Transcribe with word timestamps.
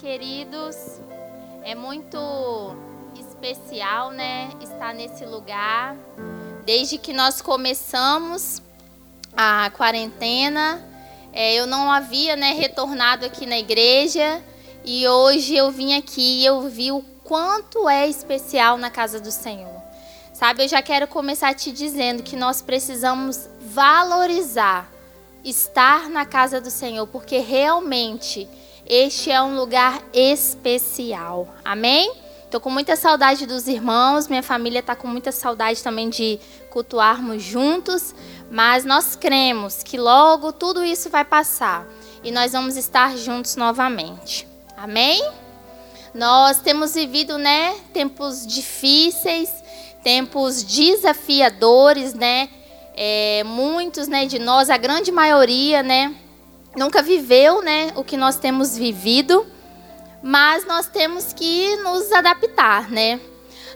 Queridos, 0.00 0.76
é 1.62 1.74
muito 1.74 2.16
especial, 3.14 4.10
né, 4.10 4.48
estar 4.62 4.94
nesse 4.94 5.26
lugar. 5.26 5.94
Desde 6.64 6.96
que 6.96 7.12
nós 7.12 7.42
começamos 7.42 8.62
a 9.36 9.70
quarentena, 9.76 10.82
é, 11.34 11.52
eu 11.52 11.66
não 11.66 11.92
havia, 11.92 12.34
né, 12.34 12.54
retornado 12.54 13.26
aqui 13.26 13.44
na 13.44 13.58
igreja 13.58 14.42
e 14.86 15.06
hoje 15.06 15.54
eu 15.54 15.70
vim 15.70 15.92
aqui 15.92 16.40
e 16.40 16.46
eu 16.46 16.62
vi 16.62 16.90
o 16.90 17.02
quanto 17.22 17.86
é 17.86 18.08
especial 18.08 18.78
na 18.78 18.88
casa 18.88 19.20
do 19.20 19.30
Senhor. 19.30 19.82
Sabe, 20.32 20.64
eu 20.64 20.68
já 20.68 20.80
quero 20.80 21.06
começar 21.08 21.52
te 21.52 21.70
dizendo 21.70 22.22
que 22.22 22.36
nós 22.36 22.62
precisamos 22.62 23.50
valorizar 23.60 24.90
estar 25.44 26.08
na 26.08 26.24
casa 26.24 26.58
do 26.58 26.70
Senhor, 26.70 27.06
porque 27.06 27.36
realmente 27.36 28.48
este 28.90 29.30
é 29.30 29.40
um 29.40 29.54
lugar 29.54 30.02
especial. 30.12 31.54
Amém? 31.64 32.12
Estou 32.44 32.60
com 32.60 32.70
muita 32.70 32.96
saudade 32.96 33.46
dos 33.46 33.68
irmãos, 33.68 34.26
minha 34.26 34.42
família 34.42 34.80
está 34.80 34.96
com 34.96 35.06
muita 35.06 35.30
saudade 35.30 35.80
também 35.80 36.10
de 36.10 36.40
cultuarmos 36.70 37.40
juntos, 37.40 38.12
mas 38.50 38.84
nós 38.84 39.14
cremos 39.14 39.84
que 39.84 39.96
logo 39.96 40.52
tudo 40.52 40.84
isso 40.84 41.08
vai 41.08 41.24
passar 41.24 41.86
e 42.24 42.32
nós 42.32 42.50
vamos 42.50 42.76
estar 42.76 43.16
juntos 43.16 43.54
novamente. 43.54 44.48
Amém? 44.76 45.22
Nós 46.12 46.58
temos 46.58 46.92
vivido, 46.92 47.38
né, 47.38 47.76
tempos 47.92 48.44
difíceis, 48.44 49.62
tempos 50.02 50.64
desafiadores, 50.64 52.12
né? 52.12 52.48
É, 52.96 53.44
muitos, 53.44 54.08
né, 54.08 54.26
de 54.26 54.40
nós, 54.40 54.68
a 54.68 54.76
grande 54.76 55.12
maioria, 55.12 55.80
né, 55.80 56.12
nunca 56.76 57.02
viveu, 57.02 57.62
né, 57.62 57.92
o 57.96 58.04
que 58.04 58.16
nós 58.16 58.36
temos 58.36 58.76
vivido, 58.76 59.46
mas 60.22 60.66
nós 60.66 60.86
temos 60.86 61.32
que 61.32 61.76
nos 61.76 62.12
adaptar, 62.12 62.90
né? 62.90 63.20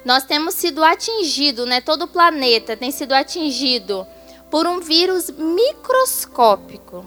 Nós 0.05 0.25
temos 0.25 0.55
sido 0.55 0.84
atingido, 0.84 1.65
né, 1.65 1.81
todo 1.81 2.03
o 2.03 2.09
planeta 2.09 2.77
tem 2.77 2.91
sido 2.91 3.12
atingido 3.12 4.06
por 4.50 4.67
um 4.67 4.81
vírus 4.81 5.31
microscópico, 5.31 7.05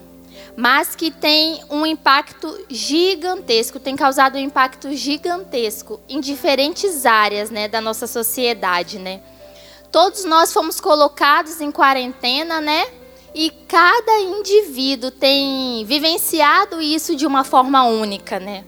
mas 0.55 0.95
que 0.95 1.11
tem 1.11 1.63
um 1.69 1.85
impacto 1.85 2.65
gigantesco, 2.67 3.79
tem 3.79 3.95
causado 3.95 4.35
um 4.35 4.39
impacto 4.39 4.91
gigantesco 4.93 5.99
em 6.09 6.19
diferentes 6.19 7.05
áreas, 7.05 7.51
né, 7.51 7.67
da 7.67 7.79
nossa 7.79 8.07
sociedade, 8.07 8.97
né? 8.97 9.21
Todos 9.91 10.25
nós 10.25 10.51
fomos 10.51 10.81
colocados 10.81 11.61
em 11.61 11.71
quarentena, 11.71 12.59
né? 12.59 12.87
E 13.39 13.51
cada 13.67 14.19
indivíduo 14.19 15.11
tem 15.11 15.85
vivenciado 15.85 16.81
isso 16.81 17.15
de 17.15 17.27
uma 17.27 17.43
forma 17.43 17.83
única, 17.83 18.39
né? 18.39 18.65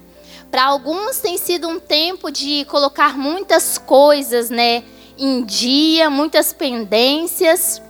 Para 0.52 0.66
alguns 0.66 1.18
tem 1.18 1.40
sido 1.40 1.68
um 1.68 1.80
tempo 1.80 2.30
de 2.30 2.66
colocar 2.66 3.18
muitas 3.18 3.80
coisas, 3.80 4.52
né, 4.52 4.84
em 5.18 5.44
dia, 5.44 6.08
muitas 6.12 6.54
pendências. 6.54 7.82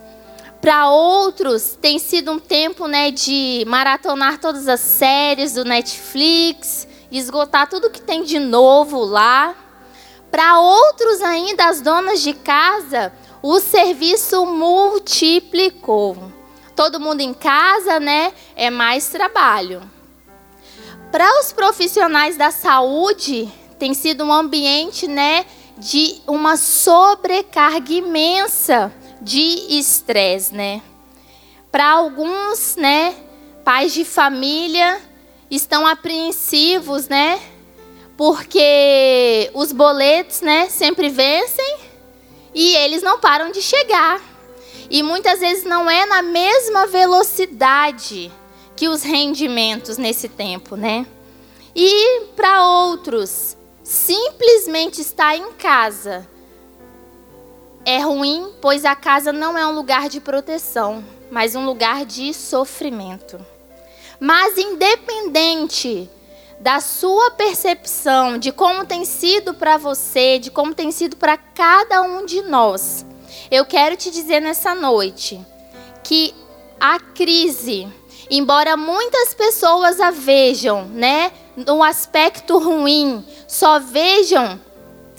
Para 0.62 0.88
outros 0.88 1.76
tem 1.78 1.98
sido 1.98 2.32
um 2.32 2.38
tempo, 2.38 2.86
né, 2.86 3.10
de 3.10 3.62
maratonar 3.66 4.38
todas 4.38 4.66
as 4.66 4.80
séries 4.80 5.52
do 5.52 5.66
Netflix, 5.66 6.88
esgotar 7.12 7.68
tudo 7.68 7.90
que 7.90 8.00
tem 8.00 8.22
de 8.22 8.38
novo 8.38 9.04
lá. 9.04 9.54
Para 10.30 10.58
outros 10.58 11.20
ainda, 11.20 11.68
as 11.68 11.82
donas 11.82 12.22
de 12.22 12.32
casa, 12.32 13.12
o 13.42 13.60
serviço 13.60 14.46
multiplicou 14.46 16.39
todo 16.80 16.98
mundo 16.98 17.20
em 17.20 17.34
casa, 17.34 18.00
né? 18.00 18.32
É 18.56 18.70
mais 18.70 19.06
trabalho. 19.08 19.82
Para 21.12 21.28
os 21.38 21.52
profissionais 21.52 22.38
da 22.38 22.50
saúde, 22.50 23.52
tem 23.78 23.92
sido 23.92 24.24
um 24.24 24.32
ambiente, 24.32 25.06
né, 25.06 25.44
de 25.76 26.22
uma 26.26 26.56
sobrecarga 26.56 27.92
imensa 27.92 28.90
de 29.20 29.78
estresse, 29.78 30.54
né? 30.54 30.80
Para 31.70 31.86
alguns, 31.86 32.76
né, 32.76 33.14
pais 33.62 33.92
de 33.92 34.02
família 34.02 35.02
estão 35.50 35.86
apreensivos, 35.86 37.08
né? 37.08 37.38
Porque 38.16 39.50
os 39.52 39.70
boletos, 39.70 40.40
né, 40.40 40.70
sempre 40.70 41.10
vencem 41.10 41.76
e 42.54 42.74
eles 42.76 43.02
não 43.02 43.20
param 43.20 43.52
de 43.52 43.60
chegar. 43.60 44.29
E 44.90 45.04
muitas 45.04 45.38
vezes 45.38 45.64
não 45.64 45.88
é 45.88 46.04
na 46.04 46.20
mesma 46.20 46.86
velocidade 46.86 48.30
que 48.74 48.88
os 48.88 49.02
rendimentos 49.04 49.96
nesse 49.96 50.28
tempo, 50.28 50.74
né? 50.74 51.06
E 51.74 52.26
para 52.34 52.66
outros, 52.66 53.56
simplesmente 53.84 55.00
estar 55.00 55.36
em 55.36 55.52
casa 55.52 56.28
é 57.84 57.98
ruim, 57.98 58.52
pois 58.60 58.84
a 58.84 58.94
casa 58.94 59.32
não 59.32 59.56
é 59.56 59.66
um 59.66 59.74
lugar 59.74 60.08
de 60.08 60.20
proteção, 60.20 61.04
mas 61.30 61.54
um 61.54 61.64
lugar 61.64 62.04
de 62.04 62.34
sofrimento. 62.34 63.38
Mas 64.18 64.58
independente 64.58 66.10
da 66.58 66.80
sua 66.80 67.30
percepção 67.30 68.36
de 68.36 68.52
como 68.52 68.84
tem 68.84 69.04
sido 69.04 69.54
para 69.54 69.78
você, 69.78 70.38
de 70.38 70.50
como 70.50 70.74
tem 70.74 70.90
sido 70.90 71.16
para 71.16 71.38
cada 71.38 72.02
um 72.02 72.26
de 72.26 72.42
nós, 72.42 73.06
eu 73.50 73.64
quero 73.64 73.96
te 73.96 74.10
dizer 74.10 74.40
nessa 74.40 74.74
noite 74.74 75.44
que 76.04 76.32
a 76.78 77.00
crise, 77.00 77.88
embora 78.30 78.76
muitas 78.76 79.34
pessoas 79.34 80.00
a 80.00 80.10
vejam, 80.10 80.84
né, 80.84 81.32
no 81.56 81.82
aspecto 81.82 82.58
ruim, 82.58 83.24
só 83.48 83.80
vejam 83.80 84.58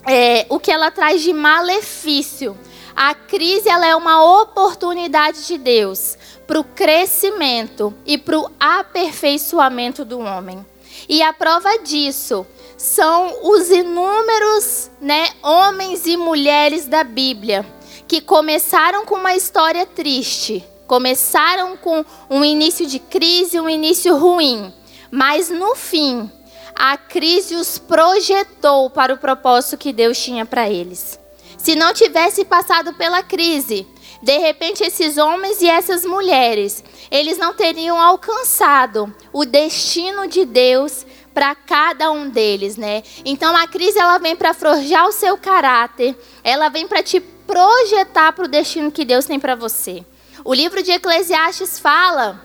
é, 0.08 0.46
o 0.48 0.60
que 0.60 0.72
ela 0.72 0.90
traz 0.90 1.22
de 1.22 1.34
malefício. 1.34 2.58
A 2.96 3.14
crise 3.14 3.68
ela 3.70 3.86
é 3.86 3.96
uma 3.96 4.42
oportunidade 4.42 5.46
de 5.46 5.58
Deus 5.58 6.18
para 6.48 6.60
o 6.60 6.64
crescimento 6.64 7.94
e 8.06 8.18
para 8.18 8.40
o 8.40 8.50
aperfeiçoamento 8.60 10.06
do 10.06 10.20
homem. 10.20 10.66
E 11.08 11.22
a 11.22 11.34
prova 11.34 11.80
disso 11.80 12.46
são 12.78 13.40
os 13.44 13.70
inúmeros 13.70 14.90
né, 15.02 15.30
homens 15.42 16.06
e 16.06 16.16
mulheres 16.16 16.86
da 16.86 17.04
Bíblia 17.04 17.66
que 18.12 18.20
começaram 18.20 19.06
com 19.06 19.16
uma 19.16 19.38
história 19.38 19.86
triste, 19.86 20.62
começaram 20.86 21.78
com 21.78 22.04
um 22.30 22.44
início 22.44 22.86
de 22.86 23.00
crise, 23.00 23.58
um 23.58 23.70
início 23.70 24.18
ruim, 24.18 24.74
mas 25.10 25.50
no 25.50 25.76
fim, 25.76 26.30
a 26.76 26.98
crise 26.98 27.56
os 27.56 27.78
projetou 27.78 28.90
para 28.90 29.14
o 29.14 29.18
propósito 29.18 29.78
que 29.78 29.94
Deus 29.94 30.22
tinha 30.22 30.46
para 30.46 30.70
eles. 30.70 31.18
Se 31.58 31.74
não 31.74 31.94
tivesse 31.94 32.44
passado 32.44 32.94
pela 32.96 33.24
crise, 33.24 33.88
de 34.22 34.38
repente 34.40 34.84
esses 34.84 35.16
homens 35.16 35.62
e 35.62 35.70
essas 35.70 36.04
mulheres, 36.04 36.84
eles 37.10 37.38
não 37.38 37.54
teriam 37.54 37.98
alcançado 37.98 39.16
o 39.32 39.46
destino 39.46 40.28
de 40.28 40.44
Deus 40.44 41.06
para 41.34 41.56
cada 41.56 42.12
um 42.12 42.30
deles, 42.30 42.76
né? 42.76 43.04
Então 43.24 43.56
a 43.56 43.66
crise 43.68 43.98
ela 43.98 44.18
vem 44.18 44.36
para 44.36 44.54
forjar 44.54 45.08
o 45.08 45.14
seu 45.14 45.38
caráter, 45.38 46.14
ela 46.44 46.68
vem 46.68 46.86
para 46.86 47.02
te 47.02 47.22
projetar 47.52 48.32
para 48.32 48.46
o 48.46 48.48
destino 48.48 48.90
que 48.90 49.04
Deus 49.04 49.26
tem 49.26 49.38
para 49.38 49.56
você. 49.56 50.06
O 50.46 50.54
livro 50.54 50.82
de 50.82 50.92
Eclesiastes 50.92 51.78
fala, 51.78 52.42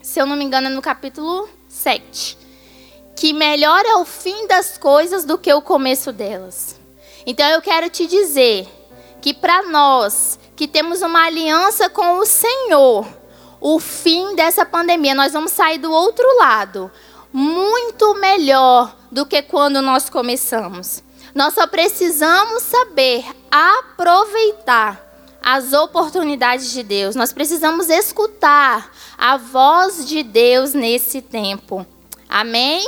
se 0.00 0.20
eu 0.20 0.24
não 0.24 0.36
me 0.36 0.44
engano, 0.44 0.68
é 0.68 0.70
no 0.70 0.80
capítulo 0.80 1.48
7, 1.68 2.38
que 3.16 3.32
melhor 3.32 3.84
é 3.84 3.96
o 3.96 4.04
fim 4.04 4.46
das 4.46 4.78
coisas 4.78 5.24
do 5.24 5.36
que 5.36 5.52
o 5.52 5.60
começo 5.60 6.12
delas. 6.12 6.78
Então 7.26 7.44
eu 7.48 7.60
quero 7.60 7.90
te 7.90 8.06
dizer 8.06 8.68
que 9.20 9.34
para 9.34 9.64
nós 9.64 10.38
que 10.54 10.68
temos 10.68 11.02
uma 11.02 11.26
aliança 11.26 11.90
com 11.90 12.18
o 12.18 12.24
Senhor, 12.24 13.04
o 13.60 13.80
fim 13.80 14.36
dessa 14.36 14.64
pandemia, 14.64 15.12
nós 15.12 15.32
vamos 15.32 15.50
sair 15.50 15.78
do 15.78 15.90
outro 15.90 16.24
lado 16.38 16.88
muito 17.32 18.14
melhor 18.14 18.96
do 19.10 19.26
que 19.26 19.42
quando 19.42 19.82
nós 19.82 20.08
começamos. 20.08 21.02
Nós 21.34 21.54
só 21.54 21.66
precisamos 21.66 22.62
saber 22.62 23.24
aproveitar 23.50 25.10
as 25.42 25.72
oportunidades 25.72 26.72
de 26.72 26.82
Deus. 26.82 27.16
Nós 27.16 27.32
precisamos 27.32 27.88
escutar 27.88 28.92
a 29.16 29.36
voz 29.36 30.06
de 30.06 30.22
Deus 30.22 30.74
nesse 30.74 31.22
tempo. 31.22 31.86
Amém? 32.28 32.82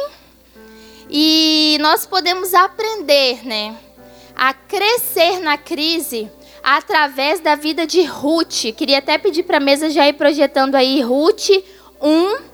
E 1.09 1.77
nós 1.81 2.07
podemos 2.07 2.55
aprender, 2.55 3.47
né, 3.47 3.77
a 4.35 4.55
crescer 4.55 5.41
na 5.41 5.59
crise 5.59 6.31
através 6.63 7.41
da 7.41 7.55
vida 7.55 7.87
de 7.87 8.03
Ruth. 8.05 8.73
Queria 8.77 8.99
até 8.99 9.19
pedir 9.19 9.43
para 9.43 9.57
a 9.57 9.61
mesa 9.61 9.91
já 9.91 10.09
ir 10.09 10.15
projetando 10.15 10.75
aí 10.75 11.01
Ruth 11.03 11.51
1 12.01 12.52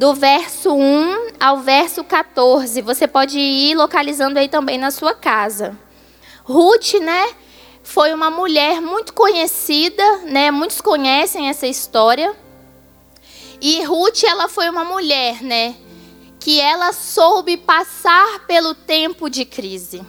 do 0.00 0.14
verso 0.14 0.72
1 0.72 1.32
ao 1.38 1.58
verso 1.58 2.02
14. 2.02 2.80
Você 2.80 3.06
pode 3.06 3.38
ir 3.38 3.74
localizando 3.74 4.38
aí 4.38 4.48
também 4.48 4.78
na 4.78 4.90
sua 4.90 5.12
casa. 5.12 5.78
Ruth, 6.42 6.94
né, 6.94 7.34
foi 7.82 8.14
uma 8.14 8.30
mulher 8.30 8.80
muito 8.80 9.12
conhecida, 9.12 10.20
né? 10.20 10.50
Muitos 10.50 10.80
conhecem 10.80 11.50
essa 11.50 11.66
história. 11.66 12.34
E 13.60 13.84
Ruth, 13.84 14.24
ela 14.24 14.48
foi 14.48 14.70
uma 14.70 14.86
mulher, 14.86 15.42
né, 15.42 15.76
que 16.38 16.58
ela 16.58 16.94
soube 16.94 17.58
passar 17.58 18.46
pelo 18.46 18.74
tempo 18.74 19.28
de 19.28 19.44
crise. 19.44 20.00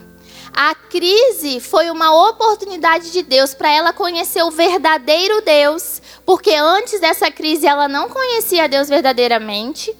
A 0.53 0.75
crise 0.75 1.61
foi 1.61 1.89
uma 1.89 2.29
oportunidade 2.29 3.11
de 3.11 3.23
Deus 3.23 3.53
para 3.53 3.71
ela 3.71 3.93
conhecer 3.93 4.43
o 4.43 4.51
verdadeiro 4.51 5.41
Deus, 5.41 6.01
porque 6.25 6.51
antes 6.51 6.99
dessa 6.99 7.31
crise 7.31 7.65
ela 7.65 7.87
não 7.87 8.09
conhecia 8.09 8.67
Deus 8.67 8.89
verdadeiramente, 8.89 9.95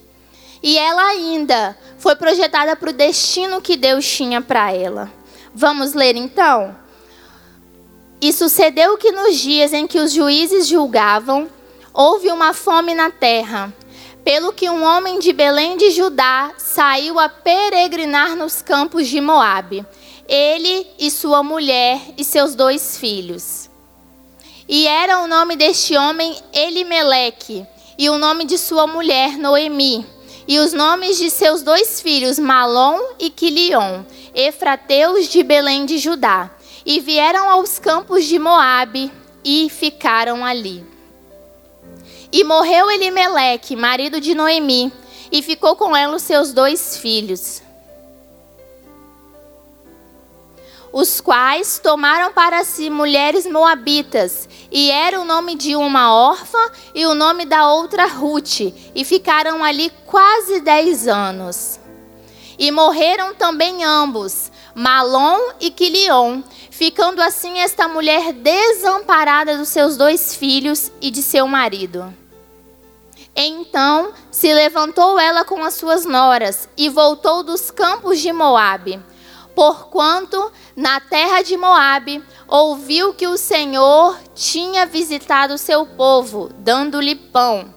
e 0.62 0.78
ela 0.78 1.04
ainda 1.04 1.78
foi 1.98 2.16
projetada 2.16 2.76
para 2.76 2.90
o 2.90 2.94
destino 2.94 3.62
que 3.62 3.78
Deus 3.78 4.06
tinha 4.06 4.42
para 4.42 4.74
ela. 4.74 5.12
Vamos 5.56 5.94
ler 5.94 6.16
então? 6.16 6.76
E 8.20 8.34
sucedeu 8.34 8.98
que 8.98 9.12
nos 9.12 9.38
dias 9.38 9.74
em 9.74 9.88
que 9.88 10.00
os 10.00 10.12
juízes 10.12 10.68
julgavam, 10.68 11.50
houve 11.94 12.30
uma 12.30 12.54
fome 12.54 12.94
na 12.94 13.10
terra, 13.10 13.74
pelo 14.24 14.52
que 14.54 14.70
um 14.70 14.84
homem 14.84 15.18
de 15.18 15.34
Belém 15.34 15.78
de 15.78 15.92
Judá 15.92 16.52
saiu 16.58 17.18
a 17.18 17.28
peregrinar 17.30 18.36
nos 18.36 18.62
campos 18.62 19.08
de 19.08 19.20
Moabe 19.20 19.86
ele 20.28 20.88
e 21.00 21.10
sua 21.12 21.44
mulher 21.44 22.00
e 22.18 22.24
seus 22.24 22.56
dois 22.56 22.98
filhos. 22.98 23.70
E 24.68 24.88
era 24.88 25.20
o 25.20 25.28
nome 25.28 25.56
deste 25.56 25.98
homem 25.98 26.36
Elimeleque, 26.54 27.66
e 27.98 28.10
o 28.10 28.18
nome 28.18 28.46
de 28.46 28.58
sua 28.58 28.88
mulher 28.88 29.38
Noemi, 29.38 30.06
e 30.48 30.60
os 30.60 30.74
nomes 30.74 31.18
de 31.18 31.30
seus 31.30 31.62
dois 31.62 32.02
filhos 32.02 32.40
Malom 32.40 33.00
e 33.20 33.30
Quilion, 33.30 34.04
efrateus 34.34 35.28
de 35.28 35.44
Belém 35.44 35.86
de 35.86 35.98
Judá. 35.98 36.50
E 36.86 37.00
vieram 37.00 37.50
aos 37.50 37.78
campos 37.78 38.26
de 38.26 38.40
Moabe 38.40 39.12
e 39.44 39.70
ficaram 39.70 40.44
ali. 40.44 40.84
E 42.32 42.44
morreu 42.44 42.90
Elimeleque, 42.90 43.76
marido 43.76 44.20
de 44.20 44.34
Noemi, 44.34 44.92
e 45.32 45.44
ficou 45.44 45.76
com 45.76 45.96
ela 45.96 46.16
os 46.16 46.24
seus 46.24 46.54
dois 46.54 46.98
filhos. 46.98 47.62
Os 50.92 51.22
quais 51.22 51.80
tomaram 51.80 52.34
para 52.34 52.64
si 52.64 52.90
mulheres 52.90 53.46
moabitas, 53.46 54.48
e 54.70 54.92
era 54.92 55.20
o 55.20 55.26
nome 55.26 55.56
de 55.56 55.76
uma 55.76 56.14
órfã 56.14 56.70
e 56.94 57.06
o 57.06 57.16
nome 57.16 57.46
da 57.46 57.72
outra 57.72 58.06
Ruth, 58.06 58.60
e 58.94 59.06
ficaram 59.06 59.64
ali 59.64 59.92
quase 60.06 60.60
dez 60.60 61.08
anos. 61.08 61.80
E 62.60 62.70
morreram 62.72 63.34
também 63.34 63.84
ambos, 63.84 64.52
Malom 64.76 65.54
e 65.60 65.72
Quilion, 65.72 66.42
ficando 66.70 67.22
assim 67.22 67.60
esta 67.60 67.88
mulher 67.88 68.34
desamparada 68.34 69.58
dos 69.58 69.70
seus 69.70 69.96
dois 69.98 70.36
filhos 70.36 70.92
e 71.02 71.10
de 71.10 71.24
seu 71.24 71.48
marido. 71.48 72.14
Então 73.34 74.12
se 74.30 74.54
levantou 74.54 75.18
ela 75.18 75.46
com 75.46 75.64
as 75.64 75.76
suas 75.76 76.06
noras 76.06 76.68
e 76.76 76.90
voltou 76.90 77.44
dos 77.44 77.72
campos 77.72 78.20
de 78.20 78.34
Moabe 78.34 79.00
porquanto 79.56 80.52
na 80.76 81.00
terra 81.00 81.42
de 81.42 81.56
Moabe 81.58 82.24
ouviu 82.48 83.14
que 83.14 83.28
o 83.28 83.38
Senhor 83.38 84.18
tinha 84.34 84.86
visitado 84.86 85.58
seu 85.58 85.86
povo, 85.86 86.50
dando-lhe 86.58 87.16
pão. 87.16 87.74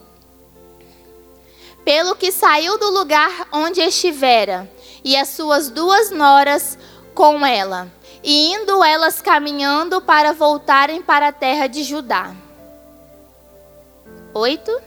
Pelo 1.84 2.16
que 2.16 2.32
saiu 2.32 2.78
do 2.78 2.90
lugar 2.90 3.48
onde 3.52 3.80
estivera, 3.80 4.70
e 5.04 5.16
as 5.16 5.28
suas 5.28 5.68
duas 5.68 6.10
noras 6.10 6.78
com 7.14 7.44
ela, 7.44 7.92
e 8.22 8.54
indo 8.54 8.82
elas 8.82 9.20
caminhando 9.20 10.00
para 10.00 10.32
voltarem 10.32 11.02
para 11.02 11.28
a 11.28 11.32
terra 11.32 11.66
de 11.66 11.82
Judá. 11.82 12.34
8. 14.32 14.80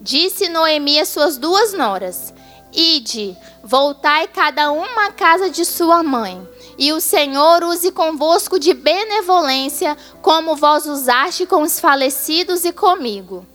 Disse 0.00 0.48
Noemi 0.48 1.00
às 1.00 1.08
suas 1.08 1.36
duas 1.36 1.72
noras: 1.72 2.32
Ide, 2.72 3.36
voltai 3.62 4.26
cada 4.28 4.72
uma 4.72 5.06
à 5.06 5.12
casa 5.12 5.50
de 5.50 5.64
sua 5.64 6.02
mãe, 6.02 6.46
e 6.78 6.90
o 6.92 7.00
Senhor 7.00 7.62
use 7.64 7.92
convosco 7.92 8.58
de 8.58 8.72
benevolência, 8.72 9.96
como 10.22 10.56
vós 10.56 10.86
usaste 10.86 11.44
com 11.44 11.62
os 11.62 11.78
falecidos 11.78 12.64
e 12.64 12.72
comigo. 12.72 13.46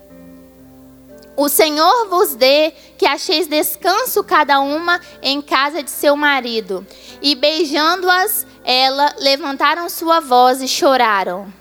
O 1.36 1.50
Senhor 1.50 2.08
vos 2.10 2.36
dê 2.36 2.74
que 2.98 3.06
acheis 3.06 3.48
descanso 3.48 4.24
cada 4.24 4.60
uma 4.60 5.00
em 5.22 5.40
casa 5.40 5.84
de 5.84 5.92
seu 5.92 6.16
marido. 6.16 6.86
E 7.22 7.36
beijando-as, 7.36 8.46
ela 8.64 9.14
levantaram 9.20 9.88
sua 9.88 10.20
voz 10.20 10.64
e 10.64 10.68
choraram. 10.68 11.54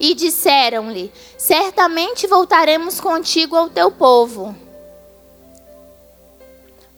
E 0.00 0.14
disseram-lhe: 0.14 1.12
Certamente 1.36 2.26
voltaremos 2.26 2.98
contigo 2.98 3.54
ao 3.54 3.68
teu 3.68 3.90
povo. 3.90 4.65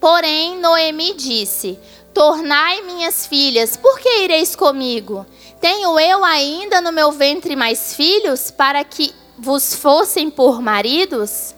Porém, 0.00 0.59
Noemi 0.59 1.15
disse: 1.15 1.79
Tornai 2.15 2.83
minhas 2.83 3.27
filhas, 3.27 3.77
por 3.77 3.99
que 3.99 4.25
ireis 4.25 4.55
comigo? 4.55 5.27
Tenho 5.61 5.99
eu 5.99 6.25
ainda 6.25 6.81
no 6.81 6.93
meu 6.93 7.11
ventre 7.11 7.56
mais 7.56 7.95
filhos, 7.95 8.50
para 8.50 8.83
que 8.85 9.12
vos 9.37 9.75
fossem 9.75 10.31
por 10.31 10.61
maridos? 10.61 11.55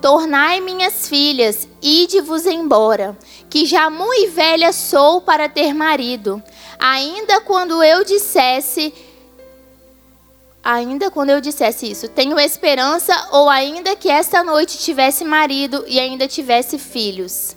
Tornai 0.00 0.60
minhas 0.60 1.08
filhas, 1.08 1.66
ide-vos 1.82 2.46
embora, 2.46 3.18
que 3.50 3.66
já 3.66 3.90
muito 3.90 4.30
velha 4.30 4.72
sou 4.72 5.20
para 5.20 5.48
ter 5.48 5.74
marido. 5.74 6.40
Ainda 6.78 7.40
quando 7.40 7.82
eu 7.82 8.04
dissesse, 8.04 8.94
ainda 10.68 11.10
quando 11.10 11.30
eu 11.30 11.40
dissesse 11.40 11.90
isso, 11.90 12.08
tenho 12.08 12.38
esperança, 12.38 13.28
ou 13.32 13.48
ainda 13.48 13.96
que 13.96 14.10
esta 14.10 14.44
noite 14.44 14.76
tivesse 14.76 15.24
marido 15.24 15.82
e 15.88 15.98
ainda 15.98 16.28
tivesse 16.28 16.78
filhos. 16.78 17.56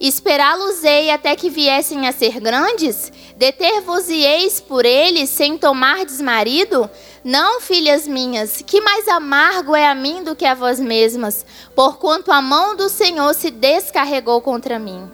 Esperá-los-ei 0.00 1.10
até 1.10 1.34
que 1.34 1.50
viessem 1.50 2.06
a 2.06 2.12
ser 2.12 2.38
grandes? 2.38 3.12
Deter-vos-eis 3.36 4.60
por 4.60 4.86
eles 4.86 5.30
sem 5.30 5.58
tomardes 5.58 6.20
marido? 6.20 6.88
Não, 7.24 7.60
filhas 7.60 8.06
minhas, 8.06 8.62
que 8.64 8.80
mais 8.80 9.08
amargo 9.08 9.74
é 9.74 9.88
a 9.88 9.96
mim 9.96 10.22
do 10.22 10.36
que 10.36 10.46
a 10.46 10.54
vós 10.54 10.78
mesmas, 10.78 11.44
porquanto 11.74 12.30
a 12.30 12.40
mão 12.40 12.76
do 12.76 12.88
Senhor 12.88 13.34
se 13.34 13.50
descarregou 13.50 14.40
contra 14.40 14.78
mim. 14.78 15.10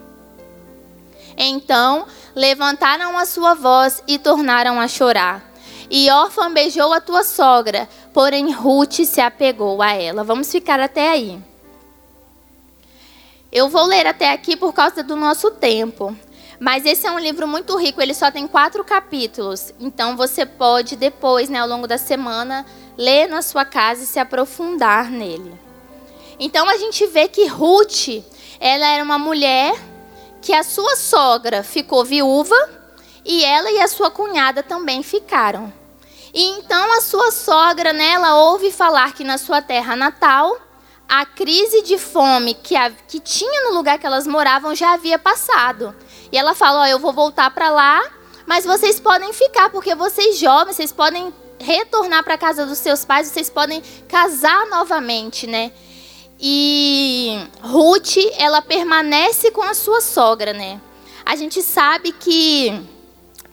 Então 1.38 2.04
levantaram 2.34 3.16
a 3.16 3.24
sua 3.24 3.54
voz 3.54 4.02
e 4.06 4.18
tornaram 4.18 4.78
a 4.78 4.86
chorar. 4.86 5.53
E 5.90 6.10
órfã 6.10 6.52
beijou 6.52 6.92
a 6.92 7.00
tua 7.00 7.24
sogra, 7.24 7.88
porém 8.12 8.52
Ruth 8.52 9.04
se 9.04 9.20
apegou 9.20 9.82
a 9.82 9.92
ela. 9.92 10.24
Vamos 10.24 10.50
ficar 10.50 10.80
até 10.80 11.10
aí. 11.10 11.38
Eu 13.52 13.68
vou 13.68 13.86
ler 13.86 14.06
até 14.06 14.32
aqui 14.32 14.56
por 14.56 14.72
causa 14.72 15.02
do 15.02 15.14
nosso 15.14 15.50
tempo. 15.50 16.16
Mas 16.58 16.86
esse 16.86 17.06
é 17.06 17.10
um 17.10 17.18
livro 17.18 17.46
muito 17.46 17.76
rico, 17.76 18.00
ele 18.00 18.14
só 18.14 18.30
tem 18.30 18.46
quatro 18.46 18.84
capítulos. 18.84 19.72
Então 19.78 20.16
você 20.16 20.46
pode 20.46 20.96
depois, 20.96 21.48
né, 21.48 21.58
ao 21.58 21.68
longo 21.68 21.86
da 21.86 21.98
semana, 21.98 22.64
ler 22.96 23.28
na 23.28 23.42
sua 23.42 23.64
casa 23.64 24.02
e 24.02 24.06
se 24.06 24.18
aprofundar 24.18 25.10
nele. 25.10 25.52
Então 26.38 26.68
a 26.68 26.76
gente 26.76 27.06
vê 27.06 27.28
que 27.28 27.46
Ruth, 27.46 28.08
ela 28.58 28.86
era 28.86 29.04
uma 29.04 29.18
mulher 29.18 29.74
que 30.40 30.52
a 30.52 30.62
sua 30.62 30.96
sogra 30.96 31.62
ficou 31.62 32.04
viúva 32.04 32.56
e 33.24 33.44
ela 33.44 33.70
e 33.70 33.80
a 33.80 33.88
sua 33.88 34.10
cunhada 34.10 34.62
também 34.62 35.02
ficaram. 35.02 35.72
E 36.32 36.42
então 36.42 36.92
a 36.92 37.00
sua 37.00 37.30
sogra, 37.30 37.92
né, 37.92 38.10
ela 38.10 38.36
ouve 38.36 38.70
falar 38.70 39.14
que 39.14 39.22
na 39.22 39.38
sua 39.38 39.62
terra 39.62 39.94
natal, 39.94 40.58
a 41.08 41.24
crise 41.24 41.82
de 41.82 41.96
fome 41.96 42.54
que, 42.54 42.74
a, 42.74 42.90
que 42.90 43.20
tinha 43.20 43.68
no 43.68 43.76
lugar 43.76 43.98
que 43.98 44.06
elas 44.06 44.26
moravam 44.26 44.74
já 44.74 44.94
havia 44.94 45.18
passado. 45.18 45.94
E 46.32 46.36
ela 46.36 46.54
fala: 46.54 46.82
Ó, 46.82 46.86
eu 46.86 46.98
vou 46.98 47.12
voltar 47.12 47.50
para 47.50 47.70
lá, 47.70 48.02
mas 48.46 48.64
vocês 48.64 48.98
podem 48.98 49.32
ficar, 49.32 49.70
porque 49.70 49.94
vocês 49.94 50.38
jovens, 50.38 50.76
vocês 50.76 50.92
podem 50.92 51.32
retornar 51.60 52.24
para 52.24 52.34
a 52.34 52.38
casa 52.38 52.66
dos 52.66 52.78
seus 52.78 53.04
pais, 53.04 53.28
vocês 53.28 53.48
podem 53.48 53.82
casar 54.08 54.66
novamente, 54.66 55.46
né? 55.46 55.72
E 56.40 57.38
Ruth, 57.62 58.16
ela 58.36 58.60
permanece 58.60 59.50
com 59.50 59.62
a 59.62 59.72
sua 59.72 60.00
sogra, 60.00 60.52
né? 60.52 60.80
A 61.24 61.36
gente 61.36 61.62
sabe 61.62 62.12
que 62.12 62.84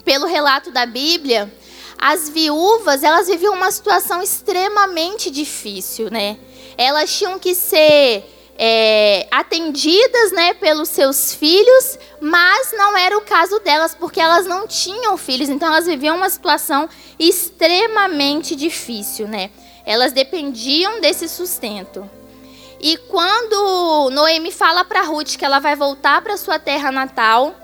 pelo 0.04 0.26
relato 0.26 0.72
da 0.72 0.86
Bíblia, 0.86 1.52
as 1.98 2.30
viúvas, 2.30 3.04
elas 3.04 3.28
viviam 3.28 3.54
uma 3.54 3.72
situação 3.72 4.22
extremamente 4.22 5.30
difícil, 5.30 6.10
né? 6.10 6.38
Elas 6.78 7.16
tinham 7.16 7.38
que 7.38 7.54
ser 7.54 8.26
é, 8.58 9.28
atendidas, 9.32 10.32
né, 10.32 10.54
pelos 10.54 10.90
seus 10.90 11.34
filhos, 11.34 11.98
mas 12.20 12.74
não 12.74 12.98
era 12.98 13.18
o 13.18 13.22
caso 13.22 13.60
delas, 13.60 13.96
porque 13.96 14.20
elas 14.20 14.46
não 14.46 14.68
tinham 14.68 15.18
filhos, 15.18 15.50
então 15.50 15.68
elas 15.68 15.86
viviam 15.86 16.16
uma 16.16 16.30
situação 16.30 16.90
extremamente 17.20 18.56
difícil, 18.56 19.28
né? 19.28 19.52
Elas 19.86 20.12
dependiam 20.12 21.02
desse 21.02 21.28
sustento. 21.28 22.10
E 22.80 22.98
quando 22.98 24.10
Noemi 24.12 24.52
fala 24.52 24.84
para 24.84 25.04
Ruth 25.04 25.38
que 25.38 25.46
ela 25.46 25.60
vai 25.60 25.76
voltar 25.76 26.22
para 26.22 26.36
sua 26.36 26.58
terra 26.58 26.92
natal, 26.92 27.56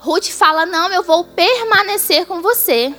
Ruth 0.00 0.28
fala: 0.30 0.64
Não, 0.64 0.90
eu 0.90 1.02
vou 1.02 1.24
permanecer 1.24 2.26
com 2.26 2.40
você. 2.40 2.92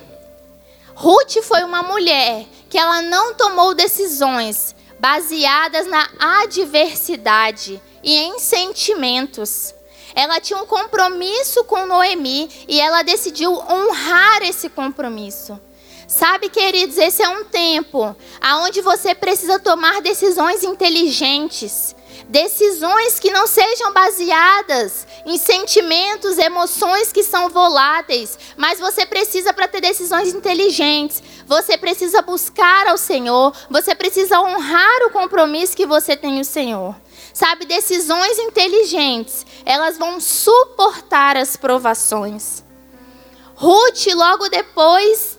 Ruth 0.94 1.42
foi 1.42 1.64
uma 1.64 1.82
mulher 1.82 2.46
que 2.70 2.78
ela 2.78 3.02
não 3.02 3.34
tomou 3.34 3.74
decisões 3.74 4.74
baseadas 5.00 5.86
na 5.88 6.08
adversidade 6.18 7.82
e 8.02 8.16
em 8.16 8.38
sentimentos. 8.38 9.74
Ela 10.14 10.40
tinha 10.40 10.58
um 10.58 10.66
compromisso 10.66 11.64
com 11.64 11.86
Noemi 11.86 12.48
e 12.68 12.80
ela 12.80 13.02
decidiu 13.02 13.52
honrar 13.52 14.42
esse 14.42 14.68
compromisso. 14.68 15.58
Sabe, 16.06 16.50
queridos, 16.50 16.98
esse 16.98 17.22
é 17.22 17.28
um 17.28 17.44
tempo 17.44 18.14
aonde 18.40 18.80
você 18.80 19.14
precisa 19.14 19.58
tomar 19.58 20.02
decisões 20.02 20.62
inteligentes, 20.62 21.96
decisões 22.28 23.18
que 23.18 23.30
não 23.30 23.46
sejam 23.46 23.92
baseadas 23.92 25.06
em 25.26 25.38
sentimentos, 25.38 26.38
emoções 26.38 27.12
que 27.12 27.22
são 27.22 27.48
voláteis, 27.48 28.38
mas 28.56 28.80
você 28.80 29.04
precisa 29.06 29.52
para 29.52 29.68
ter 29.68 29.80
decisões 29.80 30.34
inteligentes. 30.34 31.22
Você 31.46 31.76
precisa 31.76 32.22
buscar 32.22 32.86
ao 32.86 32.96
Senhor, 32.96 33.52
você 33.68 33.94
precisa 33.94 34.40
honrar 34.40 35.06
o 35.06 35.10
compromisso 35.10 35.76
que 35.76 35.86
você 35.86 36.16
tem 36.16 36.40
o 36.40 36.44
Senhor. 36.44 36.94
Sabe, 37.34 37.64
decisões 37.64 38.38
inteligentes, 38.38 39.46
elas 39.64 39.96
vão 39.96 40.20
suportar 40.20 41.36
as 41.36 41.56
provações. 41.56 42.62
Ruth, 43.54 44.06
logo 44.14 44.48
depois, 44.48 45.38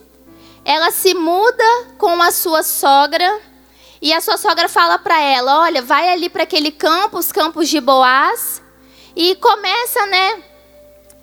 ela 0.66 0.92
se 0.92 1.14
muda 1.14 1.88
com 1.98 2.22
a 2.22 2.32
sua 2.32 2.64
sogra 2.64 3.42
e 4.04 4.12
a 4.12 4.20
sua 4.20 4.36
sogra 4.36 4.68
fala 4.68 5.00
para 5.00 5.18
ela: 5.22 5.62
"Olha, 5.62 5.82
vai 5.82 6.10
ali 6.10 6.28
para 6.28 6.44
aquele 6.44 6.72
campo, 6.72 7.18
os 7.18 7.32
campos 7.32 7.70
de 7.70 7.80
Boaz, 7.80 8.62
e 9.16 9.34
começa, 9.36 10.06
né, 10.08 10.44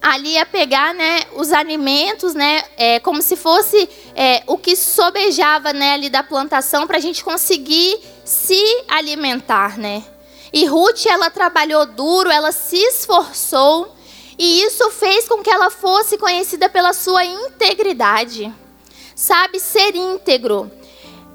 ali 0.00 0.38
a 0.38 0.46
pegar, 0.46 0.94
né, 0.94 1.24
os 1.36 1.52
alimentos, 1.52 2.32
né, 2.32 2.64
é, 2.78 2.98
como 2.98 3.20
se 3.20 3.36
fosse 3.36 3.86
é, 4.16 4.42
o 4.46 4.56
que 4.56 4.74
sobejava, 4.74 5.74
né, 5.74 5.92
ali 5.92 6.08
da 6.08 6.22
plantação 6.22 6.86
para 6.86 6.96
a 6.96 7.00
gente 7.00 7.22
conseguir 7.22 8.00
se 8.24 8.64
alimentar, 8.88 9.76
né?" 9.76 10.02
E 10.50 10.64
Ruth, 10.64 11.04
ela 11.04 11.28
trabalhou 11.28 11.84
duro, 11.84 12.30
ela 12.30 12.50
se 12.50 12.78
esforçou, 12.78 13.94
e 14.38 14.62
isso 14.62 14.90
fez 14.90 15.28
com 15.28 15.42
que 15.42 15.50
ela 15.50 15.68
fosse 15.68 16.16
conhecida 16.16 16.66
pela 16.66 16.94
sua 16.94 17.26
integridade. 17.26 18.50
Sabe, 19.14 19.60
ser 19.60 19.94
íntegro. 19.94 20.79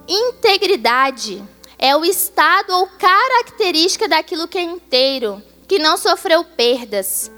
Integridade 0.07 1.43
é 1.79 1.95
o 1.95 2.05
estado 2.05 2.71
ou 2.71 2.87
característica 2.87 4.07
daquilo 4.07 4.47
que 4.47 4.57
é 4.57 4.61
inteiro, 4.61 5.41
que 5.67 5.79
não 5.79 5.97
sofreu 5.97 6.43
perdas. 6.43 7.31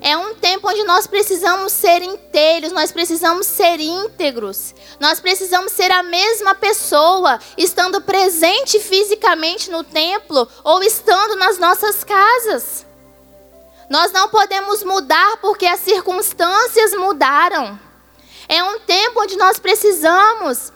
É 0.00 0.16
um 0.16 0.34
tempo 0.34 0.68
onde 0.68 0.82
nós 0.84 1.06
precisamos 1.06 1.72
ser 1.72 2.02
inteiros, 2.02 2.72
nós 2.72 2.92
precisamos 2.92 3.46
ser 3.46 3.80
íntegros. 3.80 4.74
Nós 5.00 5.20
precisamos 5.20 5.72
ser 5.72 5.90
a 5.90 6.02
mesma 6.02 6.54
pessoa, 6.54 7.38
estando 7.56 8.00
presente 8.00 8.78
fisicamente 8.78 9.70
no 9.70 9.82
templo 9.84 10.48
ou 10.64 10.82
estando 10.82 11.36
nas 11.36 11.58
nossas 11.58 12.04
casas. 12.04 12.86
Nós 13.88 14.10
não 14.12 14.28
podemos 14.28 14.82
mudar 14.82 15.38
porque 15.38 15.66
as 15.66 15.80
circunstâncias 15.80 16.92
mudaram. 16.94 17.78
É 18.48 18.62
um 18.62 18.78
tempo 18.80 19.22
onde 19.22 19.36
nós 19.36 19.58
precisamos 19.58 20.72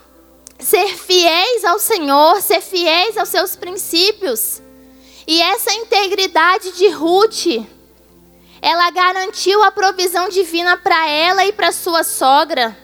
ser 0.61 0.89
fiéis 0.97 1.65
ao 1.65 1.79
Senhor, 1.79 2.41
ser 2.41 2.61
fiéis 2.61 3.17
aos 3.17 3.29
seus 3.29 3.57
princípios. 3.57 4.61
E 5.27 5.41
essa 5.41 5.73
integridade 5.73 6.73
de 6.73 6.89
Ruth, 6.89 7.47
ela 8.61 8.91
garantiu 8.91 9.63
a 9.63 9.71
provisão 9.71 10.29
divina 10.29 10.77
para 10.77 11.09
ela 11.09 11.45
e 11.45 11.53
para 11.53 11.73
sua 11.73 12.05
sogra, 12.05 12.77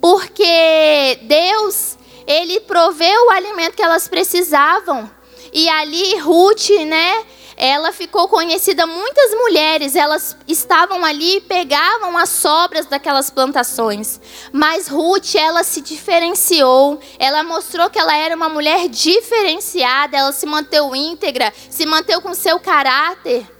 porque 0.00 1.18
Deus, 1.22 1.96
ele 2.26 2.60
proveu 2.60 3.26
o 3.26 3.30
alimento 3.30 3.76
que 3.76 3.82
elas 3.82 4.08
precisavam. 4.08 5.10
E 5.52 5.68
ali 5.68 6.18
Ruth, 6.18 6.70
né, 6.86 7.24
ela 7.56 7.90
ficou 7.90 8.28
conhecida, 8.28 8.86
muitas 8.86 9.30
mulheres, 9.32 9.96
elas 9.96 10.36
estavam 10.46 11.02
ali 11.02 11.36
e 11.36 11.40
pegavam 11.40 12.18
as 12.18 12.28
sobras 12.28 12.84
daquelas 12.84 13.30
plantações. 13.30 14.20
Mas 14.52 14.88
Ruth, 14.88 15.34
ela 15.34 15.64
se 15.64 15.80
diferenciou, 15.80 17.00
ela 17.18 17.42
mostrou 17.42 17.88
que 17.88 17.98
ela 17.98 18.14
era 18.14 18.36
uma 18.36 18.50
mulher 18.50 18.88
diferenciada, 18.88 20.18
ela 20.18 20.32
se 20.32 20.44
manteve 20.44 20.98
íntegra, 20.98 21.50
se 21.70 21.86
manteve 21.86 22.20
com 22.20 22.34
seu 22.34 22.60
caráter. 22.60 23.50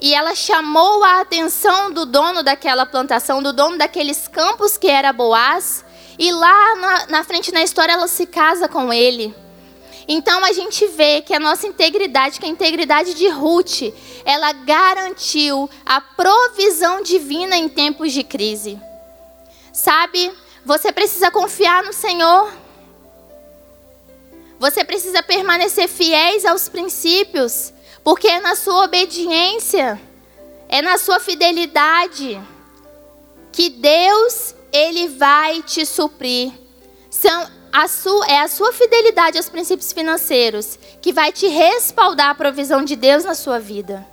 E 0.00 0.14
ela 0.14 0.34
chamou 0.34 1.04
a 1.04 1.20
atenção 1.20 1.92
do 1.92 2.06
dono 2.06 2.42
daquela 2.42 2.86
plantação, 2.86 3.42
do 3.42 3.52
dono 3.52 3.76
daqueles 3.76 4.26
campos 4.26 4.78
que 4.78 4.88
era 4.88 5.12
Boaz. 5.12 5.84
E 6.18 6.32
lá 6.32 6.76
na, 6.76 7.06
na 7.08 7.24
frente 7.24 7.52
na 7.52 7.62
história 7.62 7.92
ela 7.92 8.08
se 8.08 8.24
casa 8.24 8.68
com 8.68 8.92
ele. 8.92 9.34
Então 10.08 10.42
a 10.42 10.52
gente 10.52 10.86
vê 10.86 11.20
que 11.20 11.34
a 11.34 11.38
nossa 11.38 11.66
integridade, 11.66 12.40
que 12.40 12.46
a 12.46 12.48
integridade 12.48 13.12
de 13.12 13.28
Ruth, 13.28 13.92
ela 14.24 14.52
garantiu 14.52 15.68
a 15.84 16.00
provisão 16.00 17.02
divina 17.02 17.58
em 17.58 17.68
tempos 17.68 18.12
de 18.14 18.24
crise. 18.24 18.80
Sabe, 19.70 20.32
você 20.64 20.90
precisa 20.90 21.30
confiar 21.30 21.84
no 21.84 21.92
Senhor. 21.92 22.50
Você 24.58 24.82
precisa 24.82 25.22
permanecer 25.22 25.86
fiéis 25.88 26.46
aos 26.46 26.70
princípios. 26.70 27.74
Porque 28.02 28.28
é 28.28 28.40
na 28.40 28.56
sua 28.56 28.84
obediência, 28.84 30.00
é 30.68 30.80
na 30.80 30.96
sua 30.96 31.20
fidelidade 31.20 32.40
que 33.52 33.68
Deus 33.68 34.54
ele 34.72 35.08
vai 35.08 35.62
te 35.62 35.84
suprir. 35.84 36.52
São 37.10 37.57
a 37.78 37.86
sua, 37.86 38.26
é 38.26 38.40
a 38.40 38.48
sua 38.48 38.72
fidelidade 38.72 39.38
aos 39.38 39.48
princípios 39.48 39.92
financeiros 39.92 40.76
que 41.00 41.12
vai 41.12 41.30
te 41.30 41.46
respaldar 41.46 42.30
a 42.30 42.34
provisão 42.34 42.84
de 42.84 42.96
Deus 42.96 43.22
na 43.22 43.36
sua 43.36 43.60
vida. 43.60 44.04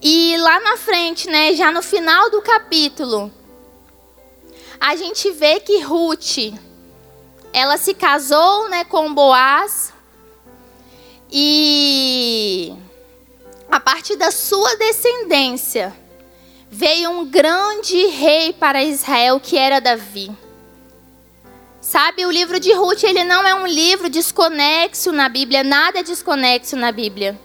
E 0.00 0.34
lá 0.38 0.58
na 0.60 0.78
frente, 0.78 1.28
né, 1.28 1.52
já 1.52 1.70
no 1.70 1.82
final 1.82 2.30
do 2.30 2.40
capítulo, 2.40 3.30
a 4.80 4.96
gente 4.96 5.30
vê 5.32 5.60
que 5.60 5.82
Ruth, 5.82 6.54
ela 7.52 7.76
se 7.76 7.92
casou, 7.92 8.70
né, 8.70 8.82
com 8.84 9.12
Boaz, 9.12 9.92
e 11.30 12.74
a 13.70 13.78
partir 13.78 14.16
da 14.16 14.30
sua 14.30 14.74
descendência 14.76 15.94
veio 16.70 17.10
um 17.10 17.26
grande 17.26 18.06
rei 18.06 18.54
para 18.54 18.82
Israel 18.82 19.38
que 19.38 19.58
era 19.58 19.82
Davi. 19.82 20.47
Sabe, 21.88 22.26
o 22.26 22.30
livro 22.30 22.60
de 22.60 22.70
Ruth, 22.74 23.02
ele 23.02 23.24
não 23.24 23.46
é 23.46 23.54
um 23.54 23.66
livro 23.66 24.10
desconexo 24.10 25.10
na 25.10 25.26
Bíblia, 25.26 25.64
nada 25.64 26.00
é 26.00 26.02
desconexo 26.02 26.76
na 26.76 26.92
Bíblia. 26.92 27.40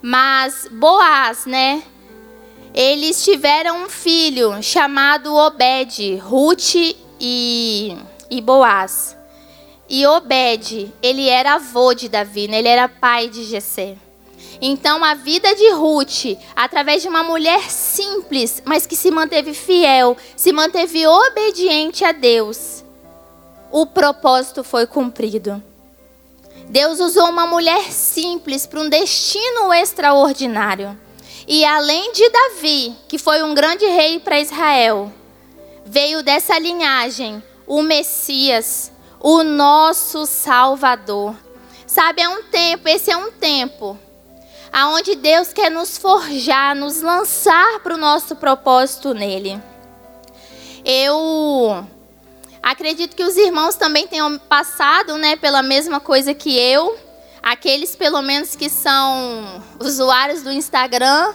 Mas 0.00 0.68
Boaz, 0.70 1.46
né? 1.46 1.82
Eles 2.72 3.24
tiveram 3.24 3.82
um 3.82 3.88
filho 3.88 4.62
chamado 4.62 5.34
Obed, 5.34 6.14
Ruth 6.18 6.76
e, 7.20 7.98
e 8.30 8.40
Boaz. 8.40 9.16
E 9.88 10.06
Obed, 10.06 10.94
ele 11.02 11.28
era 11.28 11.54
avô 11.54 11.92
de 11.92 12.08
Davi, 12.08 12.46
né? 12.46 12.60
ele 12.60 12.68
era 12.68 12.88
pai 12.88 13.28
de 13.28 13.42
Jessé. 13.42 13.96
Então 14.62 15.02
a 15.02 15.14
vida 15.14 15.56
de 15.56 15.72
Ruth, 15.72 16.38
através 16.54 17.02
de 17.02 17.08
uma 17.08 17.24
mulher 17.24 17.68
simples, 17.68 18.62
mas 18.64 18.86
que 18.86 18.94
se 18.94 19.10
manteve 19.10 19.54
fiel, 19.54 20.16
se 20.36 20.52
manteve 20.52 21.04
obediente 21.04 22.04
a 22.04 22.12
Deus, 22.12 22.77
o 23.70 23.86
propósito 23.86 24.64
foi 24.64 24.86
cumprido. 24.86 25.62
Deus 26.68 27.00
usou 27.00 27.28
uma 27.28 27.46
mulher 27.46 27.90
simples 27.92 28.66
para 28.66 28.80
um 28.80 28.88
destino 28.88 29.72
extraordinário. 29.72 30.98
E 31.46 31.64
além 31.64 32.12
de 32.12 32.28
Davi, 32.28 32.94
que 33.08 33.18
foi 33.18 33.42
um 33.42 33.54
grande 33.54 33.86
rei 33.86 34.18
para 34.18 34.40
Israel, 34.40 35.12
veio 35.84 36.22
dessa 36.22 36.58
linhagem 36.58 37.42
o 37.66 37.82
Messias, 37.82 38.92
o 39.20 39.42
nosso 39.42 40.26
Salvador. 40.26 41.34
Sabe, 41.86 42.20
é 42.20 42.28
um 42.28 42.42
tempo, 42.42 42.88
esse 42.88 43.10
é 43.10 43.16
um 43.16 43.30
tempo 43.30 43.98
aonde 44.72 45.14
Deus 45.14 45.52
quer 45.52 45.70
nos 45.70 45.98
forjar, 45.98 46.74
nos 46.74 47.00
lançar 47.00 47.80
para 47.80 47.94
o 47.94 47.98
nosso 47.98 48.36
propósito 48.36 49.14
nele. 49.14 49.60
Eu 50.84 51.86
acredito 52.62 53.16
que 53.16 53.24
os 53.24 53.36
irmãos 53.36 53.76
também 53.76 54.06
tenham 54.06 54.38
passado, 54.38 55.16
né, 55.16 55.36
pela 55.36 55.62
mesma 55.62 56.00
coisa 56.00 56.34
que 56.34 56.56
eu. 56.58 56.98
Aqueles, 57.42 57.94
pelo 57.96 58.20
menos, 58.20 58.54
que 58.56 58.68
são 58.68 59.62
usuários 59.80 60.42
do 60.42 60.50
Instagram. 60.50 61.34